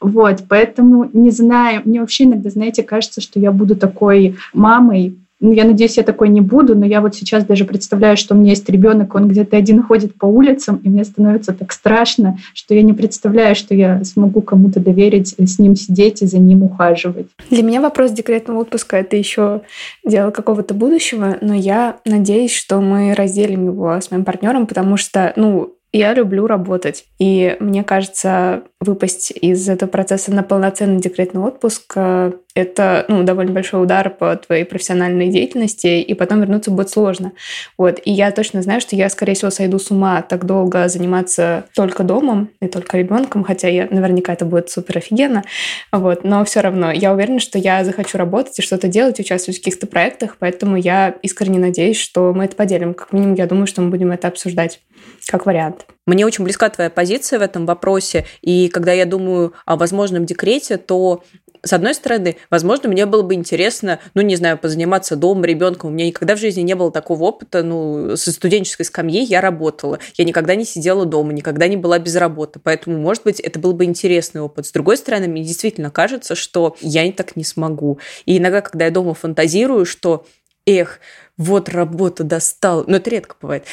Вот, 0.00 0.44
поэтому 0.48 1.08
не 1.12 1.30
знаю, 1.30 1.82
мне 1.84 2.00
вообще 2.00 2.24
иногда, 2.24 2.50
знаете, 2.50 2.82
кажется, 2.82 3.20
что 3.20 3.40
я 3.40 3.52
буду 3.52 3.76
такой 3.76 4.36
мамой, 4.52 5.16
ну, 5.44 5.52
я 5.52 5.64
надеюсь, 5.64 5.98
я 5.98 6.04
такой 6.04 6.30
не 6.30 6.40
буду, 6.40 6.74
но 6.74 6.86
я 6.86 7.02
вот 7.02 7.14
сейчас 7.14 7.44
даже 7.44 7.66
представляю, 7.66 8.16
что 8.16 8.34
у 8.34 8.38
меня 8.38 8.50
есть 8.50 8.66
ребенок, 8.70 9.14
он 9.14 9.28
где-то 9.28 9.58
один 9.58 9.82
ходит 9.82 10.14
по 10.14 10.24
улицам, 10.24 10.80
и 10.82 10.88
мне 10.88 11.04
становится 11.04 11.52
так 11.52 11.70
страшно, 11.70 12.38
что 12.54 12.74
я 12.74 12.80
не 12.80 12.94
представляю, 12.94 13.54
что 13.54 13.74
я 13.74 14.02
смогу 14.04 14.40
кому-то 14.40 14.80
доверить 14.80 15.34
с 15.38 15.58
ним 15.58 15.76
сидеть 15.76 16.22
и 16.22 16.26
за 16.26 16.38
ним 16.38 16.62
ухаживать. 16.62 17.26
Для 17.50 17.62
меня 17.62 17.82
вопрос 17.82 18.12
декретного 18.12 18.60
отпуска 18.60 18.96
это 18.96 19.16
еще 19.16 19.60
дело 20.02 20.30
какого-то 20.30 20.72
будущего, 20.72 21.36
но 21.42 21.52
я 21.52 21.98
надеюсь, 22.06 22.54
что 22.54 22.80
мы 22.80 23.12
разделим 23.14 23.66
его 23.66 24.00
с 24.00 24.10
моим 24.10 24.24
партнером, 24.24 24.66
потому 24.66 24.96
что, 24.96 25.34
ну, 25.36 25.74
я 25.98 26.12
люблю 26.12 26.46
работать. 26.46 27.04
И 27.18 27.56
мне 27.60 27.84
кажется, 27.84 28.64
выпасть 28.80 29.30
из 29.30 29.68
этого 29.68 29.88
процесса 29.88 30.32
на 30.32 30.42
полноценный 30.42 31.00
декретный 31.00 31.40
отпуск 31.40 31.92
э, 31.96 32.32
это 32.54 33.04
ну, 33.08 33.24
довольно 33.24 33.52
большой 33.52 33.82
удар 33.82 34.10
по 34.10 34.36
твоей 34.36 34.64
профессиональной 34.64 35.28
деятельности, 35.28 36.00
и 36.00 36.14
потом 36.14 36.40
вернуться 36.40 36.70
будет 36.70 36.90
сложно. 36.90 37.32
Вот. 37.76 38.00
И 38.04 38.12
я 38.12 38.30
точно 38.30 38.62
знаю, 38.62 38.80
что 38.80 38.94
я, 38.94 39.08
скорее 39.08 39.34
всего, 39.34 39.50
сойду 39.50 39.78
с 39.78 39.90
ума 39.90 40.22
так 40.22 40.44
долго 40.44 40.88
заниматься 40.88 41.64
только 41.74 42.04
домом 42.04 42.50
и 42.60 42.68
только 42.68 42.98
ребенком, 42.98 43.44
хотя 43.44 43.68
я, 43.68 43.88
наверняка 43.90 44.32
это 44.32 44.44
будет 44.44 44.70
супер 44.70 44.98
офигенно. 44.98 45.44
Вот. 45.92 46.24
Но 46.24 46.44
все 46.44 46.60
равно 46.60 46.92
я 46.92 47.12
уверена, 47.12 47.40
что 47.40 47.58
я 47.58 47.84
захочу 47.84 48.18
работать 48.18 48.58
и 48.58 48.62
что-то 48.62 48.88
делать, 48.88 49.18
участвовать 49.18 49.58
в 49.58 49.60
каких-то 49.60 49.86
проектах, 49.86 50.36
поэтому 50.38 50.76
я 50.76 51.14
искренне 51.22 51.58
надеюсь, 51.58 51.98
что 51.98 52.32
мы 52.32 52.44
это 52.44 52.54
поделим. 52.54 52.94
Как 52.94 53.12
минимум, 53.12 53.34
я 53.34 53.46
думаю, 53.46 53.66
что 53.66 53.80
мы 53.82 53.90
будем 53.90 54.12
это 54.12 54.28
обсуждать 54.28 54.80
как 55.26 55.46
вариант. 55.46 55.86
Мне 56.06 56.26
очень 56.26 56.44
близка 56.44 56.68
твоя 56.68 56.90
позиция 56.90 57.38
в 57.38 57.42
этом 57.42 57.66
вопросе, 57.66 58.26
и 58.42 58.68
когда 58.68 58.92
я 58.92 59.06
думаю 59.06 59.54
о 59.64 59.76
возможном 59.76 60.26
декрете, 60.26 60.76
то 60.76 61.22
с 61.64 61.72
одной 61.72 61.94
стороны, 61.94 62.36
возможно, 62.50 62.88
мне 62.88 63.06
было 63.06 63.22
бы 63.22 63.34
интересно, 63.34 63.98
ну, 64.12 64.22
не 64.22 64.36
знаю, 64.36 64.58
позаниматься 64.58 65.16
домом, 65.16 65.44
ребенком. 65.44 65.90
У 65.90 65.92
меня 65.94 66.06
никогда 66.06 66.36
в 66.36 66.38
жизни 66.38 66.60
не 66.60 66.74
было 66.74 66.92
такого 66.92 67.24
опыта, 67.24 67.62
ну, 67.62 68.16
со 68.16 68.32
студенческой 68.32 68.84
скамьей 68.84 69.24
я 69.24 69.40
работала. 69.40 69.98
Я 70.16 70.24
никогда 70.24 70.54
не 70.54 70.64
сидела 70.64 71.06
дома, 71.06 71.32
никогда 71.32 71.66
не 71.66 71.76
была 71.76 71.98
без 71.98 72.16
работы. 72.16 72.60
Поэтому, 72.62 72.98
может 72.98 73.24
быть, 73.24 73.40
это 73.40 73.58
был 73.58 73.72
бы 73.72 73.84
интересный 73.84 74.42
опыт. 74.42 74.66
С 74.66 74.72
другой 74.72 74.98
стороны, 74.98 75.26
мне 75.26 75.42
действительно 75.42 75.90
кажется, 75.90 76.34
что 76.34 76.76
я 76.80 77.10
так 77.12 77.34
не 77.36 77.44
смогу. 77.44 77.98
И 78.26 78.36
иногда, 78.36 78.60
когда 78.60 78.84
я 78.84 78.90
дома 78.90 79.14
фантазирую, 79.14 79.86
что 79.86 80.26
эх, 80.66 81.00
вот 81.36 81.68
работа 81.68 82.22
достал, 82.22 82.84
но 82.86 82.96
это 82.96 83.10
редко 83.10 83.36
бывает, 83.40 83.64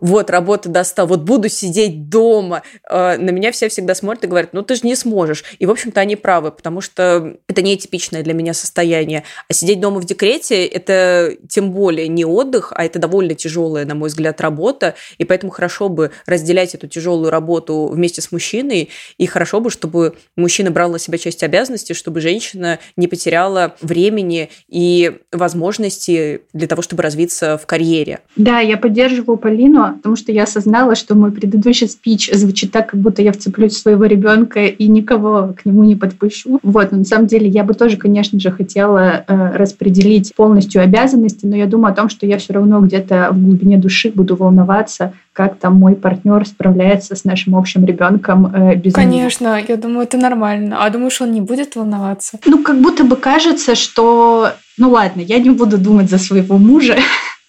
вот 0.00 0.30
работа 0.30 0.68
достал, 0.68 1.06
вот 1.06 1.20
буду 1.22 1.48
сидеть 1.48 2.08
дома. 2.08 2.62
А, 2.88 3.16
на 3.16 3.30
меня 3.30 3.50
все 3.50 3.68
всегда 3.68 3.94
смотрят 3.94 4.24
и 4.24 4.26
говорят, 4.28 4.52
ну 4.52 4.62
ты 4.62 4.76
же 4.76 4.82
не 4.84 4.94
сможешь. 4.94 5.44
И, 5.58 5.66
в 5.66 5.70
общем-то, 5.70 6.00
они 6.00 6.16
правы, 6.16 6.52
потому 6.52 6.80
что 6.80 7.36
это 7.48 7.62
не 7.62 7.76
типичное 7.76 8.22
для 8.22 8.32
меня 8.32 8.54
состояние. 8.54 9.24
А 9.48 9.52
сидеть 9.52 9.80
дома 9.80 10.00
в 10.00 10.04
декрете– 10.04 10.64
это 10.66 11.36
тем 11.48 11.72
более 11.72 12.06
не 12.08 12.24
отдых, 12.24 12.72
а 12.74 12.84
это 12.84 12.98
довольно 12.98 13.34
тяжелая, 13.34 13.84
на 13.84 13.94
мой 13.94 14.08
взгляд, 14.08 14.40
работа. 14.40 14.94
И 15.18 15.24
поэтому 15.24 15.50
хорошо 15.50 15.88
бы 15.88 16.12
разделять 16.26 16.74
эту 16.74 16.86
тяжелую 16.86 17.30
работу 17.30 17.88
вместе 17.88 18.20
с 18.20 18.30
мужчиной. 18.30 18.90
И 19.18 19.26
хорошо 19.26 19.60
бы, 19.60 19.70
чтобы 19.70 20.14
мужчина 20.36 20.70
брал 20.70 20.90
на 20.90 20.98
себя 20.98 21.18
часть 21.18 21.42
обязанностей, 21.42 21.94
чтобы 21.94 22.20
женщина 22.20 22.78
не 22.96 23.08
потеряла 23.08 23.74
времени 23.80 24.50
и 24.68 25.18
возможности 25.32 26.42
для 26.52 26.68
того, 26.68 26.82
чтобы 26.82 26.99
чтобы 27.00 27.02
развиться 27.02 27.56
в 27.56 27.66
карьере. 27.66 28.20
Да, 28.36 28.60
я 28.60 28.76
поддерживаю 28.76 29.38
Полину, 29.38 29.94
потому 29.96 30.16
что 30.16 30.32
я 30.32 30.44
осознала, 30.44 30.94
что 30.94 31.14
мой 31.14 31.32
предыдущий 31.32 31.88
спич 31.88 32.30
звучит 32.32 32.72
так, 32.72 32.90
как 32.90 33.00
будто 33.00 33.22
я 33.22 33.32
вцеплюсь 33.32 33.74
в 33.74 33.78
своего 33.78 34.04
ребенка 34.04 34.66
и 34.66 34.88
никого 34.88 35.54
к 35.56 35.66
нему 35.66 35.84
не 35.84 35.96
подпущу. 35.96 36.60
Вот, 36.62 36.92
но 36.92 36.98
на 36.98 37.04
самом 37.04 37.26
деле 37.26 37.48
я 37.48 37.64
бы 37.64 37.74
тоже, 37.74 37.96
конечно 37.96 38.38
же, 38.38 38.50
хотела 38.50 39.24
э, 39.26 39.56
распределить 39.56 40.34
полностью 40.34 40.82
обязанности, 40.82 41.46
но 41.46 41.56
я 41.56 41.66
думаю 41.66 41.92
о 41.92 41.96
том, 41.96 42.08
что 42.08 42.26
я 42.26 42.36
все 42.38 42.52
равно 42.52 42.80
где-то 42.80 43.28
в 43.32 43.42
глубине 43.42 43.78
души 43.78 44.10
буду 44.14 44.36
волноваться, 44.36 45.12
как 45.32 45.56
там 45.58 45.74
мой 45.74 45.94
партнер 45.94 46.46
справляется 46.46 47.16
с 47.16 47.24
нашим 47.24 47.56
общим 47.56 47.84
ребенком 47.84 48.52
э, 48.54 48.74
без 48.76 48.92
Конечно, 48.92 49.56
меня. 49.56 49.64
я 49.68 49.76
думаю, 49.76 50.02
это 50.02 50.16
нормально. 50.16 50.84
А 50.84 50.90
думаешь, 50.90 51.20
он 51.20 51.32
не 51.32 51.40
будет 51.40 51.76
волноваться? 51.76 52.38
Ну, 52.46 52.62
как 52.62 52.80
будто 52.80 53.04
бы 53.04 53.16
кажется, 53.16 53.74
что 53.74 54.52
ну 54.80 54.90
ладно, 54.90 55.20
я 55.20 55.38
не 55.38 55.50
буду 55.50 55.76
думать 55.76 56.08
за 56.08 56.16
своего 56.16 56.56
мужа. 56.56 56.98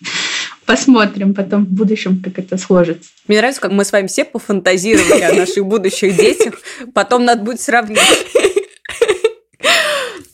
Посмотрим 0.66 1.34
потом 1.34 1.66
в 1.66 1.70
будущем, 1.70 2.22
как 2.22 2.38
это 2.38 2.58
сложится. 2.58 3.10
Мне 3.26 3.38
нравится, 3.38 3.62
как 3.62 3.72
мы 3.72 3.86
с 3.86 3.92
вами 3.94 4.08
все 4.08 4.26
пофантазировали 4.26 5.22
о 5.22 5.34
наших 5.34 5.66
будущих 5.66 6.18
детях. 6.18 6.56
Потом 6.94 7.24
надо 7.24 7.42
будет 7.44 7.62
сравнить. 7.62 8.00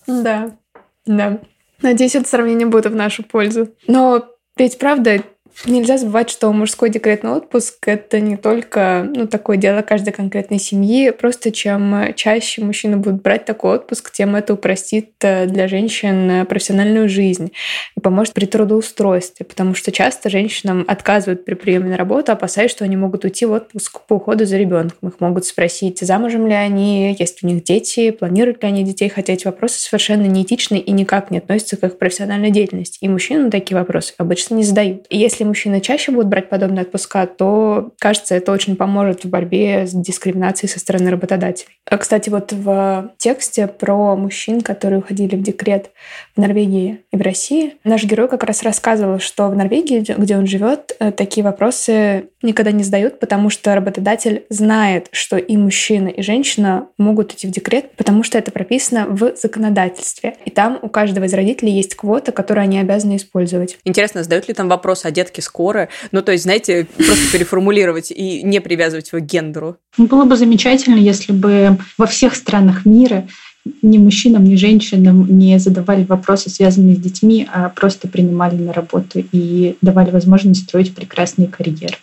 Да, 0.08 0.58
да. 1.06 1.40
Надеюсь, 1.84 2.16
это 2.16 2.28
сравнение 2.28 2.66
будет 2.66 2.88
в 2.88 2.96
нашу 2.96 3.22
пользу. 3.22 3.70
Но 3.86 4.26
ведь 4.58 4.80
правда, 4.80 5.22
Нельзя 5.66 5.98
забывать, 5.98 6.30
что 6.30 6.54
мужской 6.54 6.92
декретный 6.92 7.32
отпуск– 7.32 7.76
это 7.88 8.20
не 8.20 8.38
только 8.38 9.10
ну, 9.16 9.26
такое 9.26 9.58
дело 9.58 9.82
каждой 9.82 10.14
конкретной 10.14 10.60
семьи. 10.60 11.10
Просто 11.10 11.52
чем 11.52 12.14
чаще 12.16 12.64
мужчины 12.64 12.98
будут 12.98 13.24
брать 13.24 13.46
такой 13.46 13.78
отпуск, 13.78 14.12
тем 14.12 14.36
это 14.36 14.54
упростит 14.54 15.14
э, 15.22 15.48
для 15.48 15.68
женщин 15.68 16.46
профессиональную 16.46 17.10
жизнь 17.10 17.52
и 17.96 18.00
поможет 18.00 18.36
при 18.36 18.46
трудоустройстве. 18.46 19.48
Потому 19.48 19.74
что 19.74 19.92
часто 19.92 20.30
женщинам 20.30 20.86
отказывают 20.88 21.44
при 21.44 21.56
приеме 21.56 21.90
на 21.90 21.98
работу, 21.98 22.32
опасаясь, 22.32 22.70
что 22.70 22.86
они 22.86 22.96
могут 22.96 23.26
уйти 23.26 23.48
в 23.48 23.52
отпуск 23.52 24.02
по 24.02 24.14
уходу 24.14 24.46
за 24.46 24.58
ребенком. 24.58 25.10
Их 25.10 25.20
могут 25.20 25.46
спросить, 25.46 26.00
замужем 26.00 26.46
ли 26.46 26.54
они, 26.54 27.16
есть 27.18 27.44
у 27.44 27.48
них 27.48 27.64
дети, 27.64 28.12
планируют 28.12 28.62
ли 28.62 28.70
они 28.70 28.84
детей, 28.84 29.10
хотя 29.10 29.34
эти 29.34 29.46
вопросы 29.48 29.80
совершенно 29.80 30.28
неэтичны 30.28 30.78
и 30.78 30.92
никак 30.92 31.32
не 31.32 31.40
относятся 31.40 31.78
к 31.78 31.84
их 31.84 31.98
профессиональной 31.98 32.52
деятельности. 32.52 33.00
И 33.02 33.10
мужчины 33.10 33.50
такие 33.50 33.76
вопросы 33.76 34.14
обычно 34.20 34.54
не 34.54 34.64
задают. 34.64 35.08
И 35.10 35.18
если 35.18 35.47
мужчины 35.48 35.82
чаще 35.82 36.12
будут 36.12 36.28
брать 36.28 36.50
подобные 36.50 36.84
отпуска, 36.84 37.26
то, 37.26 37.92
кажется, 38.00 38.36
это 38.36 38.52
очень 38.52 38.76
поможет 38.76 39.24
в 39.24 39.30
борьбе 39.30 39.88
с 39.88 39.92
дискриминацией 39.92 40.70
со 40.70 40.80
стороны 40.80 41.10
работодателей. 41.10 41.72
А, 41.90 41.98
кстати, 41.98 42.30
вот 42.30 42.52
в 42.52 43.12
тексте 43.18 43.68
про 43.68 44.16
мужчин, 44.16 44.62
которые 44.62 45.00
уходили 45.00 45.36
в 45.36 45.42
декрет 45.42 45.92
в 46.36 46.42
Норвегии 46.42 47.02
и 47.12 47.18
в 47.18 47.22
России, 47.22 47.76
наш 47.84 48.04
герой 48.04 48.28
как 48.28 48.44
раз 48.44 48.64
рассказывал, 48.64 49.20
что 49.20 49.48
в 49.50 49.56
Норвегии, 49.56 50.04
где 50.18 50.38
он 50.38 50.48
живет, 50.48 50.96
э, 51.00 51.12
такие 51.12 51.44
вопросы 51.44 52.30
никогда 52.42 52.72
не 52.72 52.84
задают, 52.84 53.20
потому 53.20 53.50
что 53.50 53.74
работодатель 53.74 54.46
знает, 54.50 55.08
что 55.12 55.38
и 55.38 55.58
мужчина, 55.58 56.08
и 56.08 56.22
женщина 56.22 56.88
могут 56.98 57.34
идти 57.34 57.48
в 57.48 57.52
декрет, 57.52 57.96
потому 57.96 58.24
что 58.24 58.38
это 58.38 58.52
прописано 58.52 59.08
в 59.08 59.36
законодательстве. 59.36 60.36
И 60.46 60.52
там 60.52 60.80
у 60.82 60.90
каждого 60.90 61.26
из 61.26 61.34
родителей 61.34 61.72
есть 61.72 61.96
квота, 61.96 62.32
которую 62.32 62.64
они 62.64 62.80
обязаны 62.80 63.16
использовать. 63.16 63.78
Интересно, 63.84 64.24
задают 64.24 64.48
ли 64.48 64.54
там 64.54 64.70
вопрос 64.70 65.06
о 65.06 65.12
детке 65.12 65.37
скоро? 65.42 65.90
Ну, 66.12 66.22
то 66.22 66.32
есть, 66.32 66.44
знаете, 66.44 66.88
просто 66.96 67.32
переформулировать 67.32 68.12
и 68.12 68.44
не 68.44 68.62
привязывать 68.62 69.12
его 69.12 69.22
к 69.22 69.26
гендеру. 69.26 69.78
Было 69.98 70.26
бы 70.26 70.36
замечательно, 70.36 70.98
если 70.98 71.32
бы 71.32 71.78
во 71.98 72.06
всех 72.06 72.36
странах 72.36 72.86
мира 72.86 73.28
ни 73.82 73.98
мужчинам, 73.98 74.44
ни 74.44 74.56
женщинам 74.56 75.28
не 75.38 75.60
задавали 75.60 76.04
вопросы, 76.06 76.50
связанные 76.50 76.96
с 76.96 77.00
детьми, 77.00 77.48
а 77.54 77.70
просто 77.70 78.08
принимали 78.08 78.56
на 78.56 78.74
работу 78.74 79.24
и 79.32 79.76
давали 79.82 80.12
возможность 80.12 80.64
строить 80.64 80.96
прекрасные 80.96 81.48
карьеры. 81.48 81.96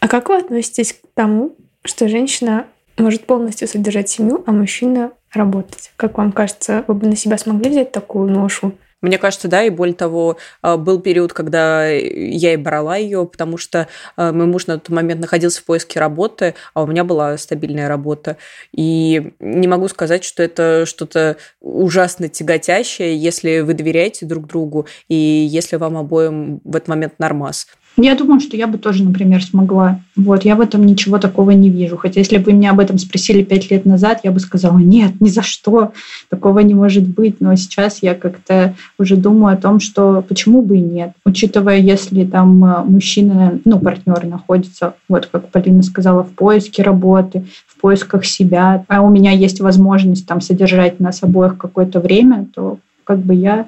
А 0.00 0.08
как 0.08 0.28
вы 0.28 0.38
относитесь 0.38 0.92
к 0.92 0.98
тому, 1.14 1.56
что 1.84 2.08
женщина 2.08 2.66
может 2.96 3.26
полностью 3.26 3.68
содержать 3.68 4.08
семью, 4.08 4.42
а 4.46 4.52
мужчина 4.52 5.12
работать. 5.32 5.92
Как 5.96 6.18
вам 6.18 6.32
кажется, 6.32 6.84
вы 6.86 6.94
бы 6.94 7.06
на 7.06 7.16
себя 7.16 7.38
смогли 7.38 7.70
взять 7.70 7.92
такую 7.92 8.30
ношу? 8.30 8.74
Мне 9.00 9.16
кажется, 9.16 9.46
да, 9.46 9.62
и 9.62 9.70
более 9.70 9.94
того, 9.94 10.38
а, 10.60 10.76
был 10.76 11.00
период, 11.00 11.32
когда 11.32 11.86
я 11.86 12.54
и 12.54 12.56
брала 12.56 12.96
ее, 12.96 13.26
потому 13.26 13.56
что 13.56 13.86
а, 14.16 14.32
мой 14.32 14.46
муж 14.46 14.66
на 14.66 14.78
тот 14.78 14.88
момент 14.88 15.20
находился 15.20 15.60
в 15.60 15.64
поиске 15.64 16.00
работы, 16.00 16.54
а 16.74 16.82
у 16.82 16.86
меня 16.86 17.04
была 17.04 17.36
стабильная 17.38 17.88
работа. 17.88 18.38
И 18.72 19.34
не 19.38 19.68
могу 19.68 19.86
сказать, 19.88 20.24
что 20.24 20.42
это 20.42 20.84
что-то 20.84 21.36
ужасно 21.60 22.28
тяготящее, 22.28 23.16
если 23.16 23.60
вы 23.60 23.74
доверяете 23.74 24.26
друг 24.26 24.46
другу 24.46 24.86
и 25.08 25.14
если 25.14 25.76
вам 25.76 25.96
обоим 25.96 26.60
в 26.64 26.74
этот 26.74 26.88
момент 26.88 27.14
нормас. 27.18 27.68
Я 28.00 28.14
думаю, 28.14 28.38
что 28.38 28.56
я 28.56 28.68
бы 28.68 28.78
тоже, 28.78 29.02
например, 29.02 29.42
смогла. 29.42 30.00
Вот, 30.14 30.44
я 30.44 30.54
в 30.54 30.60
этом 30.60 30.86
ничего 30.86 31.18
такого 31.18 31.50
не 31.50 31.68
вижу. 31.68 31.96
Хотя 31.96 32.20
если 32.20 32.38
бы 32.38 32.52
меня 32.52 32.70
об 32.70 32.78
этом 32.78 32.96
спросили 32.96 33.42
пять 33.42 33.72
лет 33.72 33.86
назад, 33.86 34.20
я 34.22 34.30
бы 34.30 34.38
сказала, 34.38 34.78
нет, 34.78 35.20
ни 35.20 35.28
за 35.28 35.42
что, 35.42 35.92
такого 36.28 36.60
не 36.60 36.74
может 36.74 37.02
быть. 37.02 37.40
Но 37.40 37.56
сейчас 37.56 37.98
я 38.00 38.14
как-то 38.14 38.76
уже 39.00 39.16
думаю 39.16 39.54
о 39.54 39.60
том, 39.60 39.80
что 39.80 40.24
почему 40.28 40.62
бы 40.62 40.76
и 40.76 40.80
нет. 40.80 41.10
Учитывая, 41.24 41.78
если 41.78 42.24
там 42.24 42.64
э, 42.64 42.84
мужчина, 42.84 43.58
ну, 43.64 43.80
партнер 43.80 44.24
находится, 44.26 44.94
вот 45.08 45.26
как 45.26 45.50
Полина 45.50 45.82
сказала, 45.82 46.22
в 46.22 46.30
поиске 46.30 46.84
работы, 46.84 47.46
в 47.66 47.80
поисках 47.80 48.24
себя, 48.24 48.84
а 48.86 49.02
у 49.02 49.10
меня 49.10 49.32
есть 49.32 49.60
возможность 49.60 50.24
там 50.24 50.40
содержать 50.40 51.00
нас 51.00 51.24
обоих 51.24 51.58
какое-то 51.58 51.98
время, 51.98 52.46
то 52.54 52.78
как 53.02 53.18
бы 53.18 53.34
я 53.34 53.66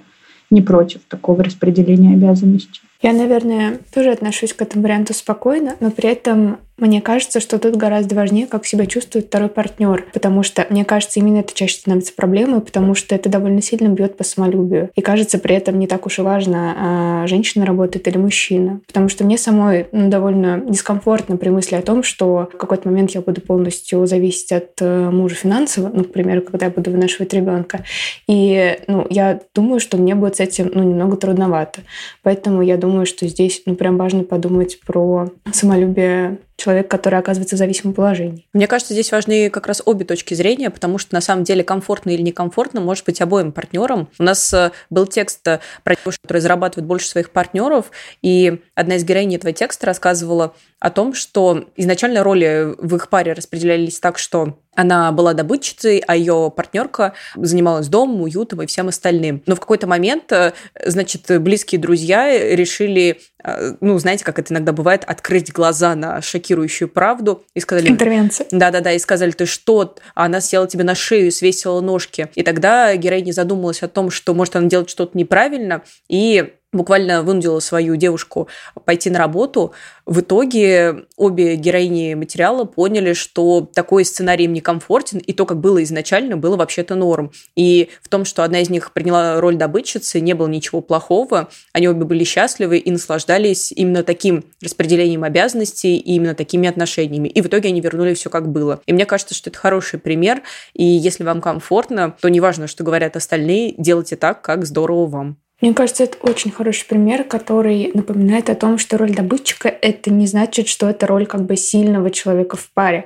не 0.51 0.62
против 0.62 1.01
такого 1.09 1.43
распределения 1.43 2.14
обязанностей. 2.14 2.81
Я, 3.03 3.13
наверное, 3.13 3.79
тоже 3.95 4.11
отношусь 4.11 4.53
к 4.53 4.61
этому 4.61 4.83
варианту 4.83 5.15
спокойно, 5.15 5.77
но 5.81 5.91
при 5.91 6.11
этом 6.11 6.59
мне 6.81 7.01
кажется, 7.01 7.40
что 7.40 7.59
тут 7.59 7.77
гораздо 7.77 8.14
важнее, 8.14 8.47
как 8.47 8.66
себя 8.66 8.87
чувствует 8.87 9.27
второй 9.27 9.49
партнер, 9.49 10.07
потому 10.12 10.43
что, 10.43 10.66
мне 10.71 10.85
кажется, 10.85 11.21
именно 11.21 11.38
это 11.38 11.55
чаще 11.55 11.75
становится 11.75 12.12
проблемой, 12.14 12.61
потому 12.61 12.95
что 12.95 13.14
это 13.14 13.29
довольно 13.29 13.62
сильно 13.62 13.88
бьет 13.88 14.16
по 14.16 14.25
самолюбию. 14.25 14.90
И 14.95 15.01
кажется, 15.01 15.38
при 15.38 15.55
этом 15.55 15.79
не 15.79 15.87
так 15.87 16.07
уж 16.07 16.19
и 16.19 16.23
важно, 16.23 16.75
а 16.77 17.27
женщина 17.27 17.66
работает 17.66 18.09
или 18.09 18.16
мужчина. 18.16 18.81
Потому 18.87 19.09
что 19.09 19.25
мне 19.25 19.38
самой 19.38 19.87
ну, 19.93 20.09
довольно 20.09 20.62
дискомфортно 20.66 21.37
при 21.37 21.51
мысли 21.51 21.77
о 21.77 21.83
том, 21.83 22.03
что 22.03 22.49
в 22.53 22.57
какой-то 22.57 22.88
момент 22.88 23.11
я 23.12 23.21
буду 23.21 23.40
полностью 23.40 24.07
зависеть 24.07 24.53
от 24.53 24.71
э, 24.81 25.11
мужа 25.11 25.35
финансово, 25.35 25.90
ну, 25.93 26.05
к 26.05 26.12
примеру, 26.12 26.43
когда 26.43 26.66
я 26.66 26.73
буду 26.73 26.90
вынашивать 26.90 27.35
ребенка. 27.35 27.85
И 28.27 28.79
ну, 28.87 29.07
я 29.11 29.40
думаю, 29.55 29.81
что 29.81 29.97
мне 29.97 30.14
будет 30.14 30.37
с 30.37 30.40
этим 30.40 30.71
ну, 30.75 30.83
немного 30.83 31.16
трудновато. 31.16 31.83
Поэтому 32.23 32.62
я 32.62 32.77
думаю, 32.77 33.07
что 33.07 33.27
здесь 33.27 33.62
ну, 33.66 33.75
прям 33.75 33.97
важно 33.97 34.25
подумать 34.25 34.81
про 34.81 35.31
самолюбие 35.53 36.38
человек, 36.61 36.88
который 36.88 37.18
оказывается 37.18 37.57
в 37.57 37.59
зависимом 37.59 37.94
положении. 37.94 38.46
Мне 38.53 38.66
кажется, 38.66 38.92
здесь 38.92 39.11
важны 39.11 39.51
как 39.51 39.66
раз 39.66 39.83
обе 39.85 40.05
точки 40.05 40.35
зрения, 40.35 40.70
потому 40.70 40.99
что 40.99 41.14
на 41.14 41.20
самом 41.20 41.44
деле 41.44 41.64
комфортно 41.64 42.11
или 42.11 42.23
некомфортно 42.23 42.81
может 42.81 43.05
быть 43.07 43.20
обоим 43.20 43.53
партнерам. 43.53 44.09
У 44.18 44.23
нас 44.23 44.53
э, 44.53 44.70
был 44.90 45.07
текст 45.07 45.46
э, 45.49 45.61
про 45.83 45.96
девушек, 45.96 46.20
которые 46.23 46.42
зарабатывают 46.42 46.87
больше 46.87 47.09
своих 47.09 47.31
партнеров, 47.31 47.90
и 48.23 48.61
одна 48.75 48.96
из 48.96 49.05
героинь 49.05 49.35
этого 49.35 49.53
текста 49.53 49.87
рассказывала 49.87 50.55
о 50.81 50.90
том, 50.90 51.14
что 51.14 51.66
изначально 51.77 52.25
роли 52.25 52.75
в 52.79 52.97
их 52.97 53.09
паре 53.11 53.35
распределялись 53.35 54.01
так, 54.01 54.19
что 54.19 54.59
она 54.75 55.12
была 55.12 55.35
добытчицей, 55.35 56.03
а 56.07 56.16
ее 56.16 56.51
партнерка 56.55 57.12
занималась 57.37 57.88
домом, 57.88 58.23
уютом 58.23 58.62
и 58.62 58.66
всем 58.66 58.88
остальным. 58.88 59.43
Но 59.47 59.57
в 59.57 59.61
какой-то 59.61 59.87
момент, 59.87 60.33
э, 60.33 60.53
значит, 60.87 61.27
близкие 61.40 61.81
друзья 61.81 62.55
решили, 62.55 63.21
э, 63.45 63.75
ну, 63.81 63.99
знаете, 63.99 64.25
как 64.25 64.38
это 64.38 64.55
иногда 64.55 64.73
бывает, 64.73 65.05
открыть 65.07 65.53
глаза 65.53 65.95
на 65.95 66.23
шокирующую 66.23 66.88
правду 66.88 67.45
и 67.55 67.61
сказали... 67.61 67.88
Интервенция. 67.88 68.47
Да-да-да, 68.51 68.93
и 68.93 68.99
сказали, 68.99 69.33
ты 69.33 69.45
что? 69.45 69.97
А 70.14 70.25
она 70.25 70.40
села 70.40 70.66
тебе 70.66 70.85
на 70.85 70.95
шею 70.95 71.31
свесила 71.31 71.81
ножки. 71.81 72.29
И 72.35 72.43
тогда 72.43 72.95
героиня 72.97 73.33
задумалась 73.33 73.83
о 73.83 73.88
том, 73.88 74.11
что, 74.11 74.35
может, 74.35 74.57
она 74.57 74.69
делает 74.69 74.88
что-то 74.88 75.19
неправильно, 75.19 75.83
и 76.09 76.55
буквально 76.73 77.23
вынудила 77.23 77.61
свою 77.61 77.97
девушку 77.97 78.49
пойти 78.85 79.11
на 79.11 79.19
работу. 79.19 79.73
В 80.07 80.21
итоге 80.21 81.05
обе 81.17 81.57
героини 81.57 82.15
материала 82.15 82.65
поняли, 82.65 83.13
что 83.13 83.69
такой 83.75 84.05
сценарий 84.05 84.45
им 84.45 84.53
некомфортен, 84.53 85.19
и 85.19 85.33
то, 85.33 85.47
как 85.47 85.61
было 85.61 85.83
изначально, 85.83 86.37
было 86.37 86.57
вообще-то 86.57 86.95
норм. 86.95 87.33
И 87.57 87.91
в 88.03 88.09
том, 88.09 88.25
что 88.25 88.45
одна 88.45 88.61
из 88.61 88.71
них 88.71 88.93
приняла 88.93 89.41
роль 89.41 89.57
добытчицы, 89.57 90.21
не 90.21 90.35
было 90.35 90.47
ничего 90.47 90.81
плохого. 90.81 91.49
Они 91.73 91.89
обе 91.89 92.05
были 92.05 92.25
счастливы 92.25 92.79
и 92.79 92.91
наслаждались 92.91 93.73
именно 93.73 94.03
таким 94.03 94.45
распределением 94.63 95.25
обязанностей 95.25 95.97
и 95.97 96.15
именно 96.15 96.35
такими 96.35 96.69
отношениями. 96.69 97.29
И 97.29 97.41
в 97.41 97.47
итоге 97.47 97.71
они 97.71 97.81
вернули 97.81 98.15
все 98.15 98.31
как 98.31 98.49
было. 98.49 98.81
И 98.87 98.93
мне 98.93 99.07
кажется, 99.07 99.35
что 99.35 99.51
это 99.51 99.59
хороший 99.59 99.99
пример. 99.99 100.43
И 100.75 100.85
если 100.85 101.25
вам 101.25 101.41
комфортно, 101.41 102.15
то 102.21 102.29
неважно, 102.29 102.67
что 102.67 102.85
говорят 102.85 103.17
остальные, 103.17 103.75
делайте 103.77 104.17
так, 104.17 104.43
как 104.43 104.65
здорово 104.65 105.07
вам. 105.07 105.37
Мне 105.61 105.75
кажется, 105.75 106.05
это 106.05 106.16
очень 106.23 106.51
хороший 106.51 106.87
пример, 106.87 107.25
который 107.25 107.90
напоминает 107.92 108.49
о 108.49 108.55
том, 108.55 108.79
что 108.79 108.96
роль 108.96 109.12
добытчика— 109.12 109.68
это 109.83 110.11
не 110.11 110.27
значит, 110.27 110.68
что 110.68 110.88
это 110.88 111.07
роль 111.07 111.27
как 111.27 111.42
бы 111.42 111.57
сильного 111.57 112.11
человека 112.11 112.57
в 112.57 112.70
паре. 112.73 113.05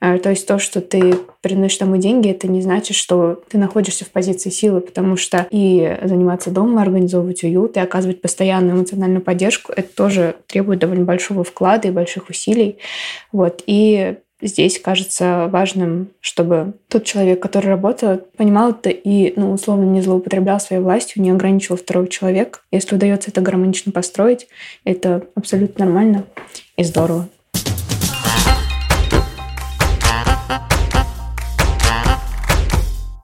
А, 0.00 0.18
то 0.18 0.28
есть 0.28 0.46
то, 0.46 0.58
что 0.58 0.82
ты 0.82 1.14
приносишь 1.40 1.78
тому 1.78 1.96
деньги, 1.96 2.28
это 2.28 2.46
не 2.46 2.60
значит, 2.60 2.94
что 2.94 3.42
ты 3.48 3.56
находишься 3.56 4.04
в 4.04 4.10
позиции 4.10 4.50
силы, 4.50 4.82
потому 4.82 5.16
что 5.16 5.46
и 5.50 5.96
заниматься 6.02 6.50
домом, 6.50 6.76
организовывать 6.76 7.42
уют, 7.42 7.78
и 7.78 7.80
оказывать 7.80 8.20
постоянную 8.20 8.76
эмоциональную 8.76 9.22
поддержку, 9.22 9.72
это 9.74 9.88
тоже 9.94 10.36
требует 10.46 10.80
довольно 10.80 11.06
большого 11.06 11.42
вклада 11.42 11.88
и 11.88 11.90
больших 11.90 12.28
усилий. 12.28 12.78
Вот. 13.32 13.62
И 13.66 14.16
здесь 14.44 14.78
кажется 14.78 15.48
важным, 15.50 16.08
чтобы 16.20 16.74
тот 16.88 17.04
человек, 17.04 17.40
который 17.40 17.66
работал, 17.66 18.20
понимал 18.36 18.70
это 18.70 18.90
и, 18.90 19.32
ну, 19.36 19.52
условно, 19.52 19.84
не 19.84 20.02
злоупотреблял 20.02 20.60
своей 20.60 20.82
властью, 20.82 21.22
не 21.22 21.30
ограничивал 21.30 21.76
второго 21.76 22.06
человека. 22.06 22.60
Если 22.70 22.94
удается 22.94 23.30
это 23.30 23.40
гармонично 23.40 23.90
построить, 23.90 24.46
это 24.84 25.26
абсолютно 25.34 25.84
нормально 25.84 26.24
и 26.76 26.84
здорово. 26.84 27.28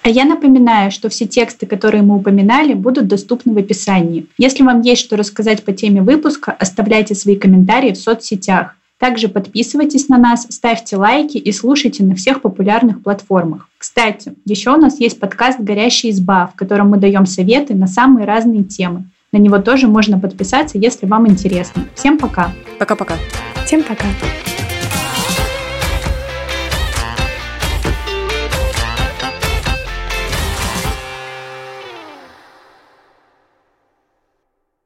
А 0.02 0.09
я 0.09 0.24
напоминаю, 0.24 0.90
что 0.90 1.11
все 1.11 1.26
тексты, 1.26 1.66
которые 1.66 2.02
мы 2.02 2.16
упоминали, 2.16 2.72
будут 2.72 3.06
доступны 3.06 3.52
в 3.52 3.59
описании. 3.59 4.26
Если 4.38 4.62
вам 4.62 4.80
есть 4.80 5.02
что 5.02 5.16
рассказать 5.16 5.62
по 5.62 5.72
теме 5.72 6.00
выпуска, 6.00 6.52
оставляйте 6.52 7.14
свои 7.14 7.37
комментарии 7.37 7.92
в 7.92 7.98
соцсетях. 7.98 8.74
Также 9.00 9.28
подписывайтесь 9.28 10.10
на 10.10 10.18
нас, 10.18 10.46
ставьте 10.50 10.96
лайки 10.96 11.38
и 11.38 11.52
слушайте 11.52 12.04
на 12.04 12.14
всех 12.14 12.42
популярных 12.42 13.02
платформах. 13.02 13.66
Кстати, 13.78 14.34
еще 14.44 14.74
у 14.74 14.76
нас 14.76 15.00
есть 15.00 15.18
подкаст 15.18 15.58
«Горящая 15.58 16.12
изба», 16.12 16.48
в 16.48 16.54
котором 16.54 16.90
мы 16.90 16.98
даем 16.98 17.24
советы 17.24 17.74
на 17.74 17.86
самые 17.86 18.26
разные 18.26 18.62
темы. 18.62 19.06
На 19.32 19.38
него 19.38 19.56
тоже 19.56 19.88
можно 19.88 20.18
подписаться, 20.18 20.76
если 20.76 21.06
вам 21.06 21.26
интересно. 21.26 21.86
Всем 21.94 22.18
пока. 22.18 22.52
Пока-пока. 22.78 23.14
Всем 23.64 23.82
пока. 23.82 24.04